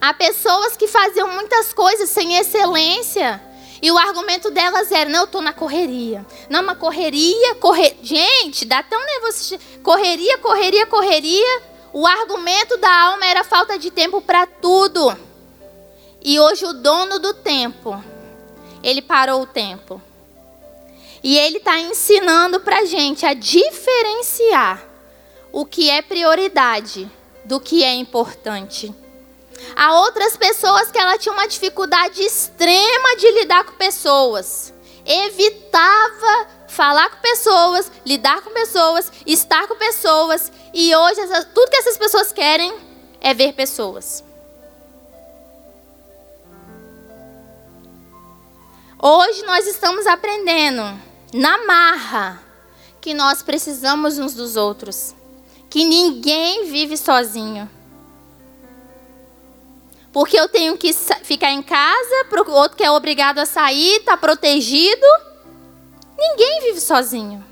Há 0.00 0.14
pessoas 0.14 0.76
que 0.76 0.88
faziam 0.88 1.28
muitas 1.28 1.72
coisas 1.74 2.08
sem 2.08 2.36
excelência. 2.36 3.40
E 3.82 3.90
o 3.90 3.98
argumento 3.98 4.50
delas 4.50 4.90
era: 4.90 5.08
não, 5.10 5.20
eu 5.20 5.24
estou 5.24 5.42
na 5.42 5.52
correria. 5.52 6.24
Não, 6.48 6.62
uma 6.62 6.74
correria, 6.74 7.54
correr. 7.56 7.96
Gente, 8.02 8.64
dá 8.64 8.82
tão 8.82 8.98
nervoso. 9.04 9.58
Correria, 9.82 10.38
correria, 10.38 10.86
correria. 10.86 11.62
O 11.92 12.06
argumento 12.06 12.76
da 12.76 12.90
alma 12.90 13.26
era 13.26 13.42
falta 13.42 13.78
de 13.78 13.90
tempo 13.90 14.22
para 14.22 14.46
tudo. 14.46 15.16
E 16.22 16.38
hoje 16.38 16.64
o 16.66 16.74
dono 16.74 17.18
do 17.18 17.34
tempo, 17.34 18.02
ele 18.82 19.02
parou 19.02 19.42
o 19.42 19.46
tempo. 19.46 20.00
E 21.22 21.38
ele 21.38 21.58
está 21.58 21.78
ensinando 21.78 22.60
para 22.60 22.80
a 22.80 22.84
gente 22.84 23.26
a 23.26 23.34
diferenciar 23.34 24.82
o 25.52 25.66
que 25.66 25.90
é 25.90 26.00
prioridade 26.00 27.10
do 27.44 27.60
que 27.60 27.84
é 27.84 27.94
importante. 27.94 28.94
Há 29.76 30.00
outras 30.00 30.36
pessoas 30.36 30.90
que 30.90 30.98
ela 30.98 31.18
tinha 31.18 31.32
uma 31.32 31.46
dificuldade 31.46 32.22
extrema 32.22 33.16
de 33.16 33.30
lidar 33.32 33.64
com 33.64 33.72
pessoas. 33.72 34.72
Evitava 35.04 36.48
falar 36.68 37.10
com 37.10 37.20
pessoas, 37.20 37.90
lidar 38.06 38.40
com 38.42 38.50
pessoas, 38.50 39.12
estar 39.26 39.66
com 39.66 39.76
pessoas. 39.76 40.50
E 40.72 40.94
hoje 40.94 41.20
tudo 41.52 41.70
que 41.70 41.76
essas 41.76 41.98
pessoas 41.98 42.32
querem 42.32 42.72
é 43.20 43.34
ver 43.34 43.52
pessoas. 43.52 44.24
Hoje 49.02 49.42
nós 49.44 49.66
estamos 49.66 50.06
aprendendo 50.06 51.09
na 51.32 51.64
marra 51.64 52.42
que 53.00 53.14
nós 53.14 53.42
precisamos 53.42 54.18
uns 54.18 54.34
dos 54.34 54.56
outros, 54.56 55.14
que 55.68 55.84
ninguém 55.84 56.66
vive 56.66 56.96
sozinho. 56.96 57.68
Porque 60.12 60.38
eu 60.38 60.48
tenho 60.48 60.76
que 60.76 60.92
ficar 60.92 61.52
em 61.52 61.62
casa, 61.62 62.26
o 62.30 62.50
outro 62.50 62.76
que 62.76 62.84
é 62.84 62.90
obrigado 62.90 63.38
a 63.38 63.46
sair, 63.46 63.96
está 63.98 64.16
protegido. 64.16 65.06
Ninguém 66.18 66.60
vive 66.62 66.80
sozinho. 66.80 67.44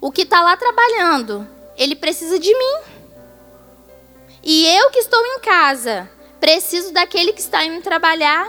O 0.00 0.10
que 0.10 0.22
está 0.22 0.42
lá 0.42 0.56
trabalhando, 0.56 1.46
ele 1.76 1.94
precisa 1.94 2.38
de 2.38 2.52
mim. 2.52 2.80
E 4.42 4.66
eu 4.66 4.90
que 4.90 5.00
estou 5.00 5.24
em 5.26 5.40
casa, 5.40 6.10
preciso 6.40 6.92
daquele 6.92 7.32
que 7.32 7.40
está 7.40 7.64
indo 7.64 7.82
trabalhar. 7.82 8.48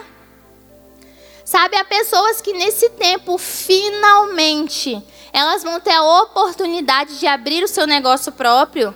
Sabe, 1.49 1.75
há 1.77 1.83
pessoas 1.83 2.41
que 2.41 2.53
nesse 2.53 2.91
tempo, 2.91 3.35
finalmente, 3.39 5.03
elas 5.33 5.63
vão 5.63 5.79
ter 5.79 5.93
a 5.93 6.21
oportunidade 6.21 7.17
de 7.17 7.25
abrir 7.25 7.63
o 7.63 7.67
seu 7.67 7.88
negócio 7.88 8.31
próprio 8.31 8.93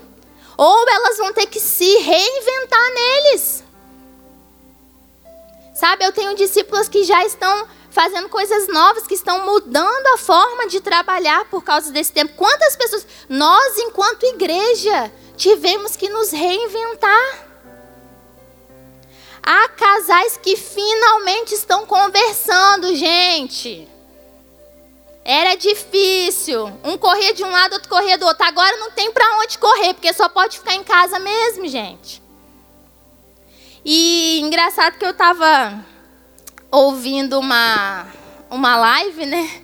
ou 0.56 0.88
elas 0.88 1.18
vão 1.18 1.34
ter 1.34 1.48
que 1.48 1.60
se 1.60 1.98
reinventar 1.98 2.94
neles. 2.94 3.64
Sabe, 5.74 6.06
eu 6.06 6.12
tenho 6.12 6.36
discípulos 6.36 6.88
que 6.88 7.04
já 7.04 7.26
estão 7.26 7.68
fazendo 7.90 8.30
coisas 8.30 8.68
novas, 8.68 9.08
que 9.08 9.16
estão 9.16 9.48
mudando 9.48 10.08
a 10.14 10.18
forma 10.20 10.68
de 10.68 10.80
trabalhar 10.80 11.46
por 11.46 11.64
causa 11.64 11.92
desse 11.92 12.14
tempo. 12.14 12.36
Quantas 12.36 12.76
pessoas, 12.76 13.08
nós, 13.28 13.80
enquanto 13.80 14.28
igreja, 14.28 15.12
tivemos 15.36 15.96
que 15.96 16.08
nos 16.08 16.30
reinventar? 16.30 17.53
Casais 20.04 20.36
que 20.36 20.58
finalmente 20.58 21.54
estão 21.54 21.86
conversando, 21.86 22.94
gente. 22.94 23.88
Era 25.24 25.56
difícil. 25.56 26.66
Um 26.84 26.98
corria 26.98 27.34
de 27.34 27.42
um 27.42 27.50
lado, 27.50 27.74
outro 27.74 27.88
corria 27.88 28.18
do 28.18 28.26
outro. 28.26 28.46
Agora 28.46 28.76
não 28.78 28.92
tem 28.92 29.14
para 29.14 29.40
onde 29.40 29.58
correr, 29.58 29.94
porque 29.94 30.12
só 30.12 30.28
pode 30.28 30.60
ficar 30.60 30.76
em 30.76 30.84
casa 30.84 31.20
mesmo, 31.20 31.70
gente. 31.70 32.22
E 33.86 34.42
engraçado 34.42 34.98
que 34.98 35.06
eu 35.06 35.12
estava 35.12 35.86
ouvindo 36.70 37.40
uma, 37.40 38.06
uma 38.50 38.76
live, 38.76 39.26
né? 39.26 39.64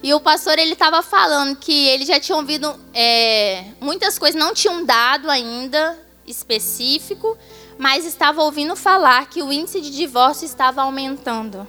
E 0.00 0.14
o 0.14 0.20
pastor 0.20 0.60
ele 0.60 0.74
estava 0.74 1.02
falando 1.02 1.56
que 1.56 1.88
ele 1.88 2.06
já 2.06 2.20
tinha 2.20 2.36
ouvido 2.36 2.72
é, 2.94 3.64
muitas 3.80 4.16
coisas, 4.16 4.40
não 4.40 4.54
tinham 4.54 4.84
dado 4.84 5.28
ainda 5.28 5.98
específico, 6.24 7.36
mas 7.78 8.04
estava 8.04 8.42
ouvindo 8.42 8.76
falar 8.76 9.26
que 9.28 9.42
o 9.42 9.52
índice 9.52 9.80
de 9.80 9.90
divórcio 9.90 10.44
estava 10.44 10.82
aumentando. 10.82 11.66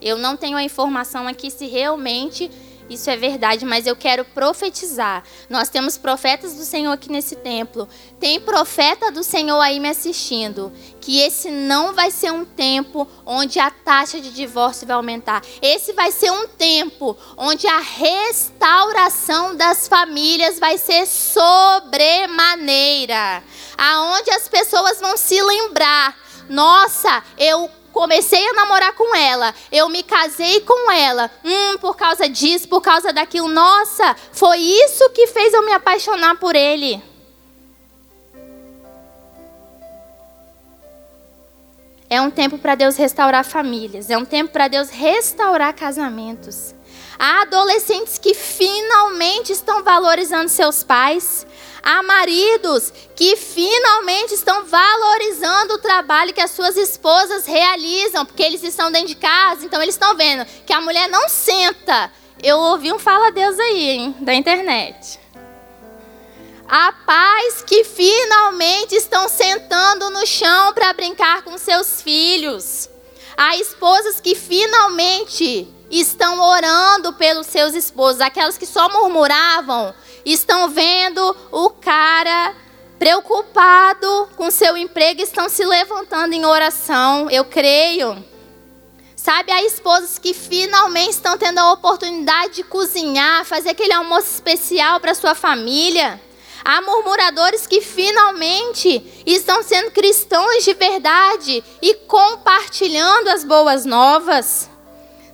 Eu 0.00 0.18
não 0.18 0.36
tenho 0.36 0.56
a 0.56 0.62
informação 0.62 1.26
aqui 1.26 1.50
se 1.50 1.66
realmente 1.66 2.50
isso 2.88 3.10
é 3.10 3.16
verdade, 3.16 3.64
mas 3.64 3.84
eu 3.86 3.96
quero 3.96 4.24
profetizar. 4.24 5.24
Nós 5.50 5.68
temos 5.68 5.98
profetas 5.98 6.54
do 6.54 6.64
Senhor 6.64 6.92
aqui 6.92 7.10
nesse 7.10 7.34
templo. 7.34 7.88
Tem 8.20 8.40
profeta 8.40 9.10
do 9.10 9.24
Senhor 9.24 9.60
aí 9.60 9.80
me 9.80 9.88
assistindo. 9.88 10.72
Que 11.00 11.18
esse 11.20 11.50
não 11.50 11.92
vai 11.92 12.12
ser 12.12 12.30
um 12.30 12.44
tempo 12.44 13.08
onde 13.24 13.58
a 13.58 13.70
taxa 13.70 14.20
de 14.20 14.30
divórcio 14.32 14.86
vai 14.86 14.94
aumentar. 14.96 15.42
Esse 15.60 15.92
vai 15.92 16.12
ser 16.12 16.30
um 16.30 16.46
tempo 16.46 17.16
onde 17.36 17.66
a 17.66 17.80
restauração 17.80 19.56
das 19.56 19.88
famílias 19.88 20.60
vai 20.60 20.78
ser 20.78 21.06
sobremaneira. 21.06 23.42
Aonde 23.76 24.30
as 24.30 24.46
pessoas 24.48 25.00
vão 25.00 25.16
se 25.16 25.42
lembrar. 25.42 26.16
Nossa, 26.48 27.24
eu 27.36 27.68
comecei 27.96 28.46
a 28.46 28.52
namorar 28.52 28.92
com 28.92 29.16
ela, 29.16 29.54
eu 29.72 29.88
me 29.88 30.02
casei 30.02 30.60
com 30.60 30.92
ela, 30.92 31.30
hum, 31.42 31.78
por 31.78 31.96
causa 31.96 32.28
disso, 32.28 32.68
por 32.68 32.82
causa 32.82 33.10
daquilo, 33.10 33.48
nossa, 33.48 34.14
foi 34.32 34.58
isso 34.58 35.08
que 35.14 35.26
fez 35.28 35.54
eu 35.54 35.64
me 35.64 35.72
apaixonar 35.72 36.36
por 36.36 36.54
ele. 36.54 37.02
É 42.10 42.20
um 42.20 42.30
tempo 42.30 42.58
para 42.58 42.74
Deus 42.74 42.96
restaurar 42.96 43.46
famílias, 43.46 44.10
é 44.10 44.18
um 44.18 44.26
tempo 44.26 44.52
para 44.52 44.68
Deus 44.68 44.90
restaurar 44.90 45.74
casamentos. 45.74 46.74
Há 47.18 47.42
adolescentes 47.42 48.18
que 48.18 48.34
finalmente 48.34 49.52
estão 49.52 49.82
valorizando 49.82 50.50
seus 50.50 50.84
pais. 50.84 51.46
Há 51.88 52.02
maridos 52.02 52.92
que 53.14 53.36
finalmente 53.36 54.34
estão 54.34 54.64
valorizando 54.64 55.74
o 55.74 55.78
trabalho 55.78 56.34
que 56.34 56.40
as 56.40 56.50
suas 56.50 56.76
esposas 56.76 57.46
realizam, 57.46 58.26
porque 58.26 58.42
eles 58.42 58.64
estão 58.64 58.90
dentro 58.90 59.06
de 59.06 59.14
casa, 59.14 59.64
então 59.64 59.80
eles 59.80 59.94
estão 59.94 60.16
vendo 60.16 60.44
que 60.66 60.72
a 60.72 60.80
mulher 60.80 61.08
não 61.08 61.28
senta. 61.28 62.10
Eu 62.42 62.58
ouvi 62.58 62.92
um 62.92 62.98
fala 62.98 63.30
Deus 63.30 63.56
aí, 63.60 63.90
hein, 63.90 64.16
da 64.18 64.34
internet. 64.34 65.20
Há 66.68 66.90
pais 66.90 67.62
que 67.64 67.84
finalmente 67.84 68.96
estão 68.96 69.28
sentando 69.28 70.10
no 70.10 70.26
chão 70.26 70.72
para 70.72 70.92
brincar 70.92 71.42
com 71.42 71.56
seus 71.56 72.02
filhos. 72.02 72.90
Há 73.36 73.56
esposas 73.58 74.20
que 74.20 74.34
finalmente 74.34 75.72
estão 75.88 76.40
orando 76.40 77.12
pelos 77.12 77.46
seus 77.46 77.74
esposos. 77.74 78.20
Aquelas 78.20 78.58
que 78.58 78.66
só 78.66 78.88
murmuravam 78.88 79.94
estão 80.32 80.68
vendo 80.68 81.36
o 81.52 81.70
cara 81.70 82.54
preocupado 82.98 84.28
com 84.36 84.50
seu 84.50 84.76
emprego, 84.76 85.22
estão 85.22 85.48
se 85.48 85.64
levantando 85.64 86.32
em 86.34 86.44
oração. 86.44 87.30
Eu 87.30 87.44
creio. 87.44 88.24
Sabe, 89.14 89.50
há 89.50 89.62
esposas 89.62 90.18
que 90.18 90.32
finalmente 90.32 91.10
estão 91.10 91.36
tendo 91.36 91.58
a 91.58 91.72
oportunidade 91.72 92.54
de 92.54 92.62
cozinhar, 92.62 93.44
fazer 93.44 93.70
aquele 93.70 93.92
almoço 93.92 94.28
especial 94.28 95.00
para 95.00 95.14
sua 95.14 95.34
família. 95.34 96.20
Há 96.64 96.80
murmuradores 96.82 97.66
que 97.66 97.80
finalmente 97.80 99.22
estão 99.24 99.62
sendo 99.62 99.90
cristãos 99.90 100.64
de 100.64 100.74
verdade 100.74 101.62
e 101.80 101.94
compartilhando 101.94 103.28
as 103.28 103.44
boas 103.44 103.84
novas. 103.84 104.68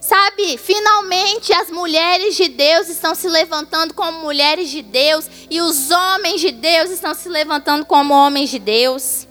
Sabe, 0.03 0.59
finalmente 0.59 1.53
as 1.53 1.71
mulheres 1.71 2.35
de 2.35 2.49
Deus 2.49 2.89
estão 2.89 3.15
se 3.15 3.29
levantando 3.29 3.95
como 3.95 4.19
mulheres 4.19 4.69
de 4.69 4.83
Deus 4.83 5.31
e 5.49 5.61
os 5.61 5.93
homens 5.93 6.41
de 6.41 6.51
Deus 6.51 6.91
estão 6.91 7.15
se 7.15 7.29
levantando 7.29 7.87
como 7.87 8.13
homens 8.13 8.51
de 8.51 8.59
Deus. 8.59 9.29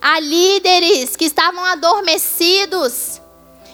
Há 0.00 0.18
líderes 0.18 1.14
que 1.14 1.26
estavam 1.26 1.62
adormecidos 1.62 3.20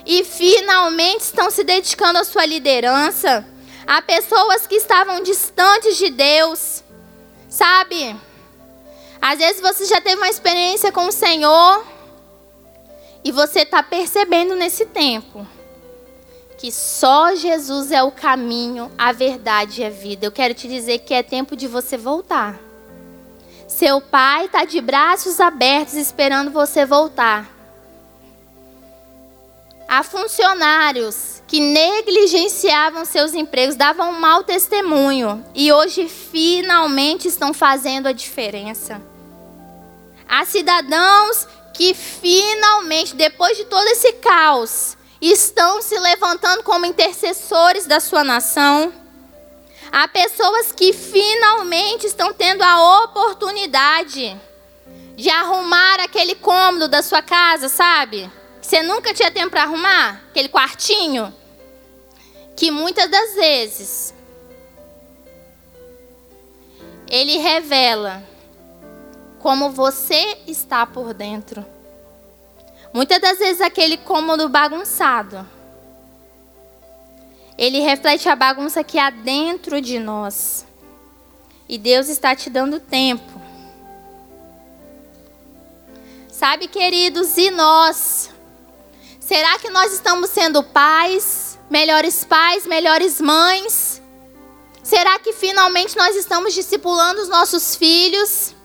e 0.05 0.25
finalmente 0.25 1.21
estão 1.21 1.53
se 1.53 1.63
dedicando 1.63 2.19
à 2.19 2.25
sua 2.25 2.45
liderança. 2.45 3.47
Há 3.87 4.03
pessoas 4.03 4.67
que 4.67 4.75
estavam 4.75 5.23
distantes 5.23 5.97
de 5.99 6.11
Deus. 6.11 6.83
Sabe? 7.49 8.17
Às 9.23 9.39
vezes 9.39 9.63
você 9.63 9.85
já 9.85 10.01
teve 10.01 10.17
uma 10.17 10.29
experiência 10.29 10.91
com 10.91 11.07
o 11.07 11.13
Senhor 11.13 11.87
e 13.23 13.31
você 13.31 13.61
está 13.61 13.85
percebendo 13.85 14.57
nesse 14.57 14.85
tempo 14.87 15.47
que 16.59 16.73
só 16.73 17.35
Jesus 17.35 17.93
é 17.93 18.03
o 18.03 18.11
caminho, 18.11 18.91
a 18.97 19.13
verdade 19.13 19.83
e 19.83 19.85
a 19.85 19.91
vida. 19.91 20.27
Eu 20.27 20.33
quero 20.33 20.55
te 20.55 20.67
dizer 20.67 21.01
que 21.01 21.13
é 21.13 21.23
tempo 21.23 21.55
de 21.55 21.69
você 21.69 21.97
voltar. 21.97 22.59
Seu 23.69 24.01
pai 24.01 24.47
está 24.47 24.65
de 24.65 24.81
braços 24.81 25.41
abertos 25.41 25.95
esperando 25.95 26.51
você 26.51 26.87
voltar. 26.87 27.51
Há 29.89 30.03
funcionários 30.03 31.43
que 31.47 31.61
negligenciavam 31.61 33.05
seus 33.05 33.35
empregos, 33.35 33.77
davam 33.77 34.11
um 34.11 34.21
mau 34.21 34.43
testemunho 34.43 35.45
e 35.55 35.73
hoje 35.73 36.09
finalmente 36.09 37.29
estão 37.29 37.55
fazendo 37.55 38.09
a 38.09 38.13
diferença. 38.13 39.01
Há 40.29 40.45
cidadãos 40.45 41.47
que 41.73 41.95
finalmente, 41.95 43.15
depois 43.15 43.57
de 43.57 43.65
todo 43.67 43.87
esse 43.89 44.15
caos, 44.15 44.96
estão 45.31 45.81
se 45.83 45.99
levantando 45.99 46.63
como 46.63 46.87
intercessores 46.87 47.87
da 47.87 48.01
sua 48.01 48.23
nação. 48.23 48.93
Há 49.91 50.09
pessoas 50.09 50.73
que 50.73 50.93
finalmente 50.93 52.07
estão 52.07 52.33
tendo 52.33 52.63
a 52.63 53.05
oportunidade 53.05 54.39
de 55.17 55.31
arrumar 55.31 56.01
aquele 56.01 56.35
cômodo 56.35 56.89
da 56.89 57.03
sua 57.03 57.23
casa, 57.23 57.69
sabe? 57.69 58.31
Você 58.61 58.83
nunca 58.83 59.15
tinha 59.15 59.31
tempo 59.31 59.51
para 59.51 59.63
arrumar 59.63 60.23
aquele 60.29 60.49
quartinho? 60.49 61.33
Que 62.57 62.71
muitas 62.71 63.11
das 63.11 63.35
vezes 63.35 64.15
ele 67.09 67.39
revela 67.39 68.23
como 69.39 69.71
você 69.71 70.39
está 70.47 70.85
por 70.85 71.15
dentro. 71.15 71.65
Muitas 72.97 73.21
das 73.21 73.39
vezes 73.39 73.61
aquele 73.61 73.99
cômodo 73.99 74.49
bagunçado, 74.49 75.47
ele 77.59 77.81
reflete 77.81 78.27
a 78.27 78.35
bagunça 78.35 78.83
que 78.83 78.99
há 78.99 79.11
dentro 79.11 79.83
de 79.83 79.99
nós. 79.99 80.65
E 81.69 81.77
Deus 81.77 82.09
está 82.09 82.35
te 82.35 82.49
dando 82.49 82.81
tempo. 82.81 83.39
Sabe, 86.31 86.69
queridos, 86.69 87.37
e 87.37 87.51
nós? 87.51 88.31
Será 89.21 89.59
que 89.59 89.69
nós 89.69 89.93
estamos 89.93 90.31
sendo 90.31 90.63
pais, 90.63 91.59
melhores 91.69 92.25
pais, 92.25 92.67
melhores 92.67 93.21
mães? 93.21 94.01
Será 94.83 95.19
que 95.19 95.35
finalmente 95.35 95.95
nós 95.99 96.17
estamos 96.17 96.55
discipulando 96.55 97.21
os 97.21 97.29
nossos 97.29 97.77
filhos? 97.77 98.56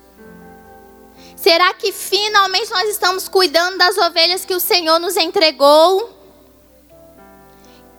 Será 1.41 1.73
que 1.73 1.91
finalmente 1.91 2.69
nós 2.69 2.87
estamos 2.87 3.27
cuidando 3.27 3.75
das 3.75 3.97
ovelhas 3.97 4.45
que 4.45 4.53
o 4.53 4.59
Senhor 4.59 4.99
nos 4.99 5.17
entregou? 5.17 6.07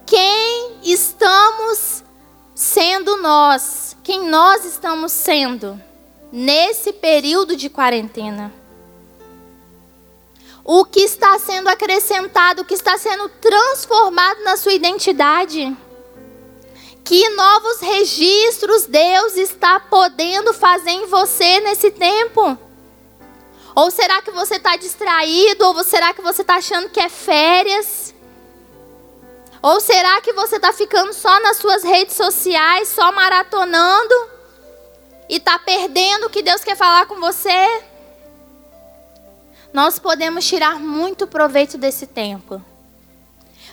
Quem 0.07 0.79
estamos 0.85 2.05
sendo 2.55 3.17
nós? 3.17 3.97
Quem 4.05 4.29
nós 4.29 4.65
estamos 4.65 5.11
sendo 5.11 5.81
nesse 6.31 6.93
período 6.93 7.57
de 7.57 7.69
quarentena? 7.69 8.53
o 10.65 10.85
que 10.85 11.01
está 11.01 11.37
sendo 11.41 11.69
acrescentado, 11.69 12.63
o 12.63 12.65
que 12.65 12.75
está 12.75 12.97
sendo 12.97 13.29
transformado 13.29 14.45
na 14.45 14.57
sua 14.57 14.73
identidade. 14.73 15.77
Que 17.03 17.29
novos 17.31 17.81
registros 17.81 18.87
Deus 18.87 19.35
está 19.35 19.81
podendo 19.81 20.55
fazer 20.55 20.91
em 20.91 21.07
você 21.07 21.59
nesse 21.59 21.91
tempo? 21.91 22.57
Ou 23.75 23.91
será 23.91 24.21
que 24.23 24.31
você 24.31 24.57
está 24.57 24.77
distraído? 24.77 25.65
Ou 25.67 25.83
será 25.85 26.13
que 26.13 26.23
você 26.23 26.43
está 26.43 26.57
achando 26.57 26.91
que 26.91 27.01
é 27.01 27.09
férias? 27.09 28.15
Ou 29.63 29.81
será 29.81 30.21
que 30.21 30.33
você 30.33 30.57
está 30.57 30.73
ficando 30.73 31.13
só 31.13 31.41
nas 31.41 31.57
suas 31.57 31.83
redes 31.83 32.17
sociais, 32.17 32.89
só 32.89 33.13
maratonando? 33.13 34.15
E 35.29 35.37
está 35.37 35.59
perdendo 35.59 36.27
o 36.27 36.31
que 36.31 36.43
Deus 36.43 36.63
quer 36.65 36.77
falar 36.77 37.07
com 37.07 37.21
você? 37.21 37.83
nós 39.73 39.99
podemos 39.99 40.47
tirar 40.47 40.79
muito 40.79 41.27
proveito 41.27 41.79
desse 41.79 42.07
tempo. 42.07 42.63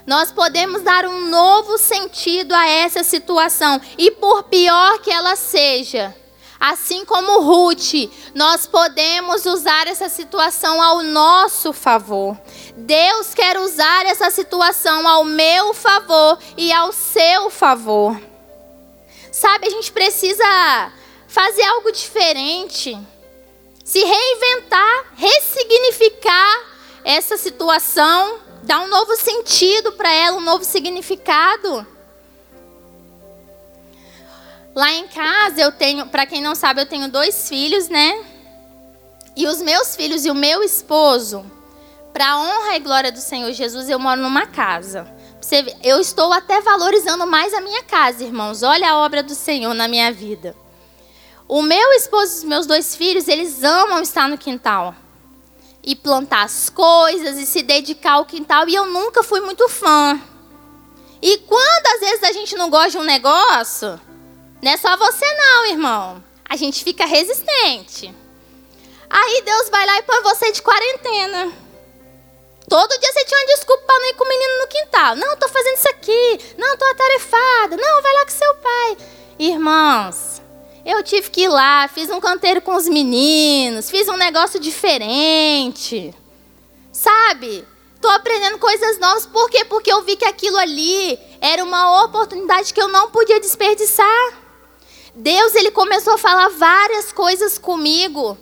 Nós 0.08 0.32
podemos 0.32 0.82
dar 0.82 1.06
um 1.06 1.30
novo 1.30 1.78
sentido 1.78 2.54
a 2.54 2.68
essa 2.68 3.04
situação. 3.04 3.80
E 3.98 4.10
por 4.12 4.44
pior 4.44 5.00
que 5.00 5.12
ela 5.12 5.36
seja, 5.36 6.16
assim 6.60 7.06
como 7.06 7.42
Ruth, 7.42 8.12
nós 8.36 8.68
podemos 8.68 9.46
usar 9.46 9.88
essa 9.88 10.10
situação 10.10 10.82
ao 10.82 11.02
nosso 11.02 11.72
favor. 11.72 12.38
Deus 12.76 13.34
quer 13.34 13.58
usar 13.58 14.06
essa 14.06 14.30
situação 14.30 15.08
ao 15.08 15.24
meu 15.24 15.74
favor 15.74 16.38
e 16.58 16.74
ao 16.74 16.92
seu 16.92 17.50
favor. 17.50 18.20
Sabe, 19.32 19.68
a 19.68 19.70
gente 19.70 19.92
precisa 19.92 20.92
fazer 21.28 21.64
algo 21.64 21.92
diferente 21.92 22.98
se 23.90 24.04
reinventar, 24.04 25.14
ressignificar 25.16 26.64
essa 27.04 27.38
situação, 27.38 28.38
dar 28.62 28.82
um 28.82 28.88
novo 28.88 29.16
sentido 29.16 29.94
para 29.94 30.14
ela, 30.14 30.38
um 30.38 30.42
novo 30.42 30.64
significado. 30.64 31.88
Lá 34.80 34.94
em 34.94 35.10
casa 35.10 35.60
eu 35.60 35.74
tenho, 35.74 36.08
para 36.08 36.26
quem 36.26 36.42
não 36.42 36.56
sabe, 36.56 36.80
eu 36.80 36.86
tenho 36.86 37.10
dois 37.10 37.50
filhos, 37.50 37.90
né? 37.90 38.24
E 39.36 39.46
os 39.46 39.62
meus 39.62 39.94
filhos 39.94 40.24
e 40.24 40.32
o 40.32 40.34
meu 40.34 40.64
esposo, 40.64 41.46
para 42.14 42.38
honra 42.38 42.78
e 42.78 42.80
glória 42.80 43.12
do 43.12 43.20
Senhor 43.20 43.52
Jesus, 43.52 43.90
eu 43.90 44.00
moro 44.00 44.22
numa 44.22 44.46
casa. 44.46 45.06
Eu 45.84 46.00
estou 46.00 46.32
até 46.32 46.62
valorizando 46.62 47.28
mais 47.28 47.54
a 47.54 47.60
minha 47.60 47.84
casa, 47.84 48.24
irmãos. 48.24 48.64
Olha 48.64 48.92
a 48.92 49.00
obra 49.00 49.22
do 49.22 49.36
Senhor 49.36 49.74
na 49.74 49.86
minha 49.86 50.14
vida. 50.14 50.56
O 51.46 51.62
meu 51.62 51.92
esposo 51.96 52.36
e 52.36 52.38
os 52.38 52.44
meus 52.46 52.66
dois 52.66 52.96
filhos, 52.96 53.28
eles 53.28 53.62
amam 53.62 54.02
estar 54.02 54.30
no 54.30 54.38
quintal. 54.38 54.96
E 55.84 55.94
plantar 55.94 56.44
as 56.44 56.70
coisas 56.70 57.38
e 57.38 57.46
se 57.46 57.64
dedicar 57.64 58.14
ao 58.14 58.26
quintal. 58.26 58.66
E 58.70 58.76
eu 58.76 58.86
nunca 58.86 59.24
fui 59.24 59.42
muito 59.42 59.68
fã. 59.68 60.18
E 61.22 61.38
quando 61.40 61.86
às 61.96 62.00
vezes 62.00 62.24
a 62.24 62.32
gente 62.32 62.56
não 62.56 62.70
gosta 62.70 62.92
de 62.92 62.98
um 63.00 63.04
negócio, 63.04 64.00
não 64.62 64.72
é 64.72 64.78
só 64.78 64.96
você 64.98 65.26
não, 65.34 65.66
irmão. 65.68 66.24
A 66.48 66.56
gente 66.56 66.84
fica 66.84 67.06
resistente. 67.06 68.14
Aí 69.10 69.42
Deus 69.44 69.70
vai 69.70 69.86
lá 69.86 69.98
e 70.00 70.04
põe 70.04 70.22
você 70.22 70.52
de 70.52 70.62
quarentena. 70.62 71.52
Todo 72.70 73.00
dia 73.00 73.12
você 73.12 73.26
tinha 73.26 73.40
uma 73.40 73.48
desculpa 73.48 73.84
para 73.84 74.00
não 74.00 74.10
ir 74.10 74.14
com 74.14 74.24
o 74.24 74.28
menino 74.28 74.60
no 74.60 74.68
quintal. 74.68 75.16
Não, 75.16 75.34
estou 75.34 75.50
fazendo 75.50 75.78
isso 75.78 75.90
aqui. 75.90 76.40
Não, 76.58 76.74
estou 76.74 76.88
atarefada. 76.88 77.78
Não, 77.78 78.02
vai 78.02 78.14
lá 78.14 78.26
com 78.26 78.32
seu 78.32 78.56
pai. 78.56 78.98
Irmãos, 79.40 80.42
eu 80.86 81.02
tive 81.02 81.32
que 81.32 81.42
ir 81.42 81.48
lá, 81.48 81.88
fiz 81.88 82.10
um 82.10 82.20
canteiro 82.20 82.62
com 82.62 82.76
os 82.76 82.88
meninos, 82.88 83.90
fiz 83.90 84.08
um 84.08 84.18
negócio 84.18 84.60
diferente. 84.60 86.14
Sabe? 86.92 87.66
Estou 87.96 88.12
aprendendo 88.12 88.60
coisas 88.60 89.00
novas. 89.00 89.26
Por 89.26 89.50
quê? 89.50 89.66
Porque 89.66 89.92
eu 89.92 90.04
vi 90.04 90.16
que 90.16 90.26
aquilo 90.26 90.58
ali 90.58 91.20
era 91.42 91.64
uma 91.64 92.06
oportunidade 92.06 92.74
que 92.74 92.82
eu 92.82 92.88
não 92.88 93.10
podia 93.10 93.40
desperdiçar. 93.40 94.39
Deus, 95.16 95.56
ele 95.56 95.72
começou 95.72 96.14
a 96.14 96.18
falar 96.18 96.50
várias 96.50 97.12
coisas 97.12 97.58
comigo 97.58 98.38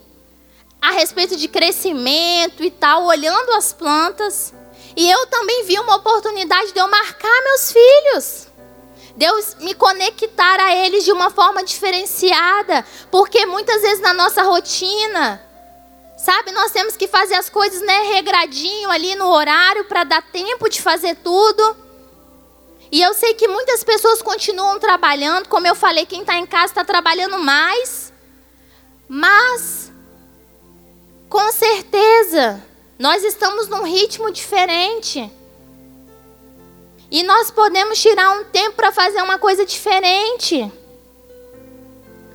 a 0.82 0.92
respeito 0.92 1.36
de 1.36 1.48
crescimento 1.48 2.64
e 2.64 2.70
tal, 2.70 3.06
olhando 3.06 3.52
as 3.54 3.74
plantas. 3.74 4.54
E 4.96 5.10
eu 5.10 5.28
também 5.28 5.64
vi 5.66 5.80
uma 5.80 5.96
oportunidade 5.96 6.72
de 6.72 6.80
eu 6.80 6.88
marcar 6.88 7.44
meus 7.44 7.72
filhos. 7.72 8.48
Deus 9.16 9.56
me 9.60 9.74
conectar 9.74 10.60
a 10.60 10.76
eles 10.76 11.04
de 11.04 11.12
uma 11.12 11.30
forma 11.32 11.64
diferenciada, 11.64 12.86
porque 13.10 13.46
muitas 13.48 13.82
vezes 13.82 14.00
na 14.00 14.14
nossa 14.14 14.44
rotina, 14.44 15.42
sabe, 16.18 16.52
nós 16.52 16.72
temos 16.72 16.96
que 16.96 17.08
fazer 17.08 17.34
as 17.34 17.50
coisas, 17.50 17.82
né, 17.82 18.02
regradinho 18.14 18.92
ali 18.92 19.16
no 19.16 19.28
horário 19.28 19.86
para 19.86 20.04
dar 20.04 20.22
tempo 20.22 20.70
de 20.70 20.82
fazer 20.82 21.16
tudo. 21.24 21.87
E 22.92 23.02
eu 23.02 23.14
sei 23.14 23.34
que 23.34 23.48
muitas 23.48 23.84
pessoas 23.84 24.22
continuam 24.22 24.80
trabalhando, 24.80 25.48
como 25.50 25.68
eu 25.68 25.76
falei, 25.76 26.06
quem 26.06 26.22
está 26.22 26.38
em 26.38 26.46
casa 26.46 26.68
está 26.68 26.86
trabalhando 26.86 27.38
mais, 27.40 28.14
mas 29.08 29.92
com 31.30 31.52
certeza 31.52 32.64
nós 32.98 33.24
estamos 33.24 33.68
num 33.68 33.84
ritmo 33.84 34.32
diferente. 34.32 35.32
E 37.10 37.24
nós 37.24 37.52
podemos 37.52 38.02
tirar 38.02 38.32
um 38.32 38.44
tempo 38.46 38.76
para 38.76 38.92
fazer 38.92 39.22
uma 39.22 39.38
coisa 39.38 39.66
diferente. 39.66 40.72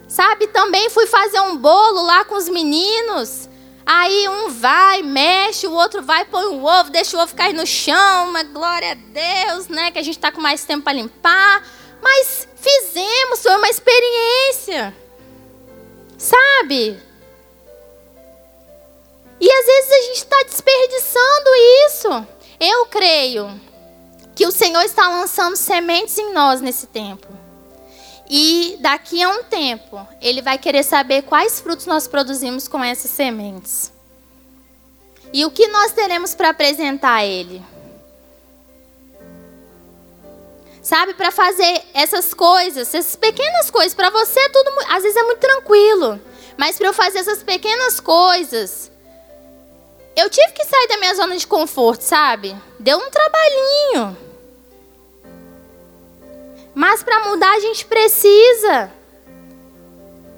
Sabe, 0.08 0.46
também 0.48 0.90
fui 0.90 1.06
fazer 1.06 1.40
um 1.40 1.56
bolo 1.56 2.02
lá 2.02 2.24
com 2.24 2.34
os 2.34 2.48
meninos. 2.48 3.48
Aí 3.84 4.28
um 4.28 4.48
vai, 4.50 5.02
mexe, 5.02 5.66
o 5.66 5.72
outro 5.72 6.02
vai, 6.02 6.24
põe 6.24 6.46
o 6.46 6.64
ovo, 6.64 6.90
deixa 6.90 7.16
o 7.16 7.20
ovo 7.20 7.34
cair 7.34 7.52
no 7.52 7.66
chão, 7.66 8.28
uma 8.28 8.42
glória 8.42 8.92
a 8.92 8.94
Deus, 8.94 9.68
né? 9.68 9.90
Que 9.90 9.98
a 9.98 10.02
gente 10.02 10.16
está 10.16 10.30
com 10.30 10.40
mais 10.40 10.64
tempo 10.64 10.84
para 10.84 10.92
limpar. 10.92 11.66
Mas 12.00 12.48
fizemos, 12.56 13.42
foi 13.42 13.54
uma 13.56 13.68
experiência. 13.68 14.94
Sabe? 16.16 17.00
E 19.40 19.50
às 19.50 19.66
vezes 19.66 19.90
a 19.90 20.02
gente 20.02 20.16
está 20.18 20.42
desperdiçando 20.44 21.50
isso. 21.86 22.26
Eu 22.60 22.86
creio 22.86 23.60
que 24.36 24.46
o 24.46 24.52
Senhor 24.52 24.82
está 24.82 25.08
lançando 25.08 25.56
sementes 25.56 26.16
em 26.16 26.32
nós 26.32 26.60
nesse 26.60 26.86
tempo. 26.86 27.41
E 28.34 28.78
daqui 28.80 29.22
a 29.22 29.28
um 29.28 29.44
tempo, 29.44 30.08
Ele 30.18 30.40
vai 30.40 30.56
querer 30.56 30.82
saber 30.84 31.20
quais 31.20 31.60
frutos 31.60 31.84
nós 31.84 32.08
produzimos 32.08 32.66
com 32.66 32.82
essas 32.82 33.10
sementes. 33.10 33.92
E 35.34 35.44
o 35.44 35.50
que 35.50 35.68
nós 35.68 35.92
teremos 35.92 36.34
para 36.34 36.48
apresentar 36.48 37.16
a 37.16 37.26
Ele. 37.26 37.62
Sabe, 40.80 41.12
para 41.12 41.30
fazer 41.30 41.82
essas 41.92 42.32
coisas, 42.32 42.94
essas 42.94 43.16
pequenas 43.16 43.70
coisas, 43.70 43.92
para 43.92 44.08
você 44.08 44.40
é 44.40 44.48
tudo, 44.48 44.70
às 44.88 45.02
vezes 45.02 45.16
é 45.18 45.24
muito 45.24 45.40
tranquilo. 45.40 46.18
Mas 46.56 46.78
para 46.78 46.86
eu 46.86 46.94
fazer 46.94 47.18
essas 47.18 47.42
pequenas 47.42 48.00
coisas, 48.00 48.90
eu 50.16 50.30
tive 50.30 50.52
que 50.52 50.64
sair 50.64 50.88
da 50.88 50.96
minha 50.96 51.14
zona 51.14 51.36
de 51.36 51.46
conforto, 51.46 52.00
sabe? 52.00 52.56
Deu 52.80 52.96
um 52.96 53.10
trabalhinho. 53.10 54.31
Mas 56.74 57.02
para 57.02 57.28
mudar 57.28 57.52
a 57.52 57.60
gente 57.60 57.84
precisa 57.84 58.90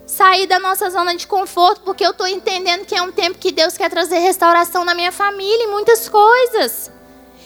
sair 0.06 0.46
da 0.46 0.58
nossa 0.58 0.90
zona 0.90 1.14
de 1.16 1.26
conforto, 1.26 1.80
porque 1.82 2.04
eu 2.04 2.10
estou 2.10 2.26
entendendo 2.26 2.84
que 2.84 2.94
é 2.94 3.02
um 3.02 3.12
tempo 3.12 3.38
que 3.38 3.52
Deus 3.52 3.76
quer 3.76 3.90
trazer 3.90 4.18
restauração 4.18 4.84
na 4.84 4.94
minha 4.94 5.12
família 5.12 5.64
e 5.64 5.68
muitas 5.68 6.08
coisas. 6.08 6.90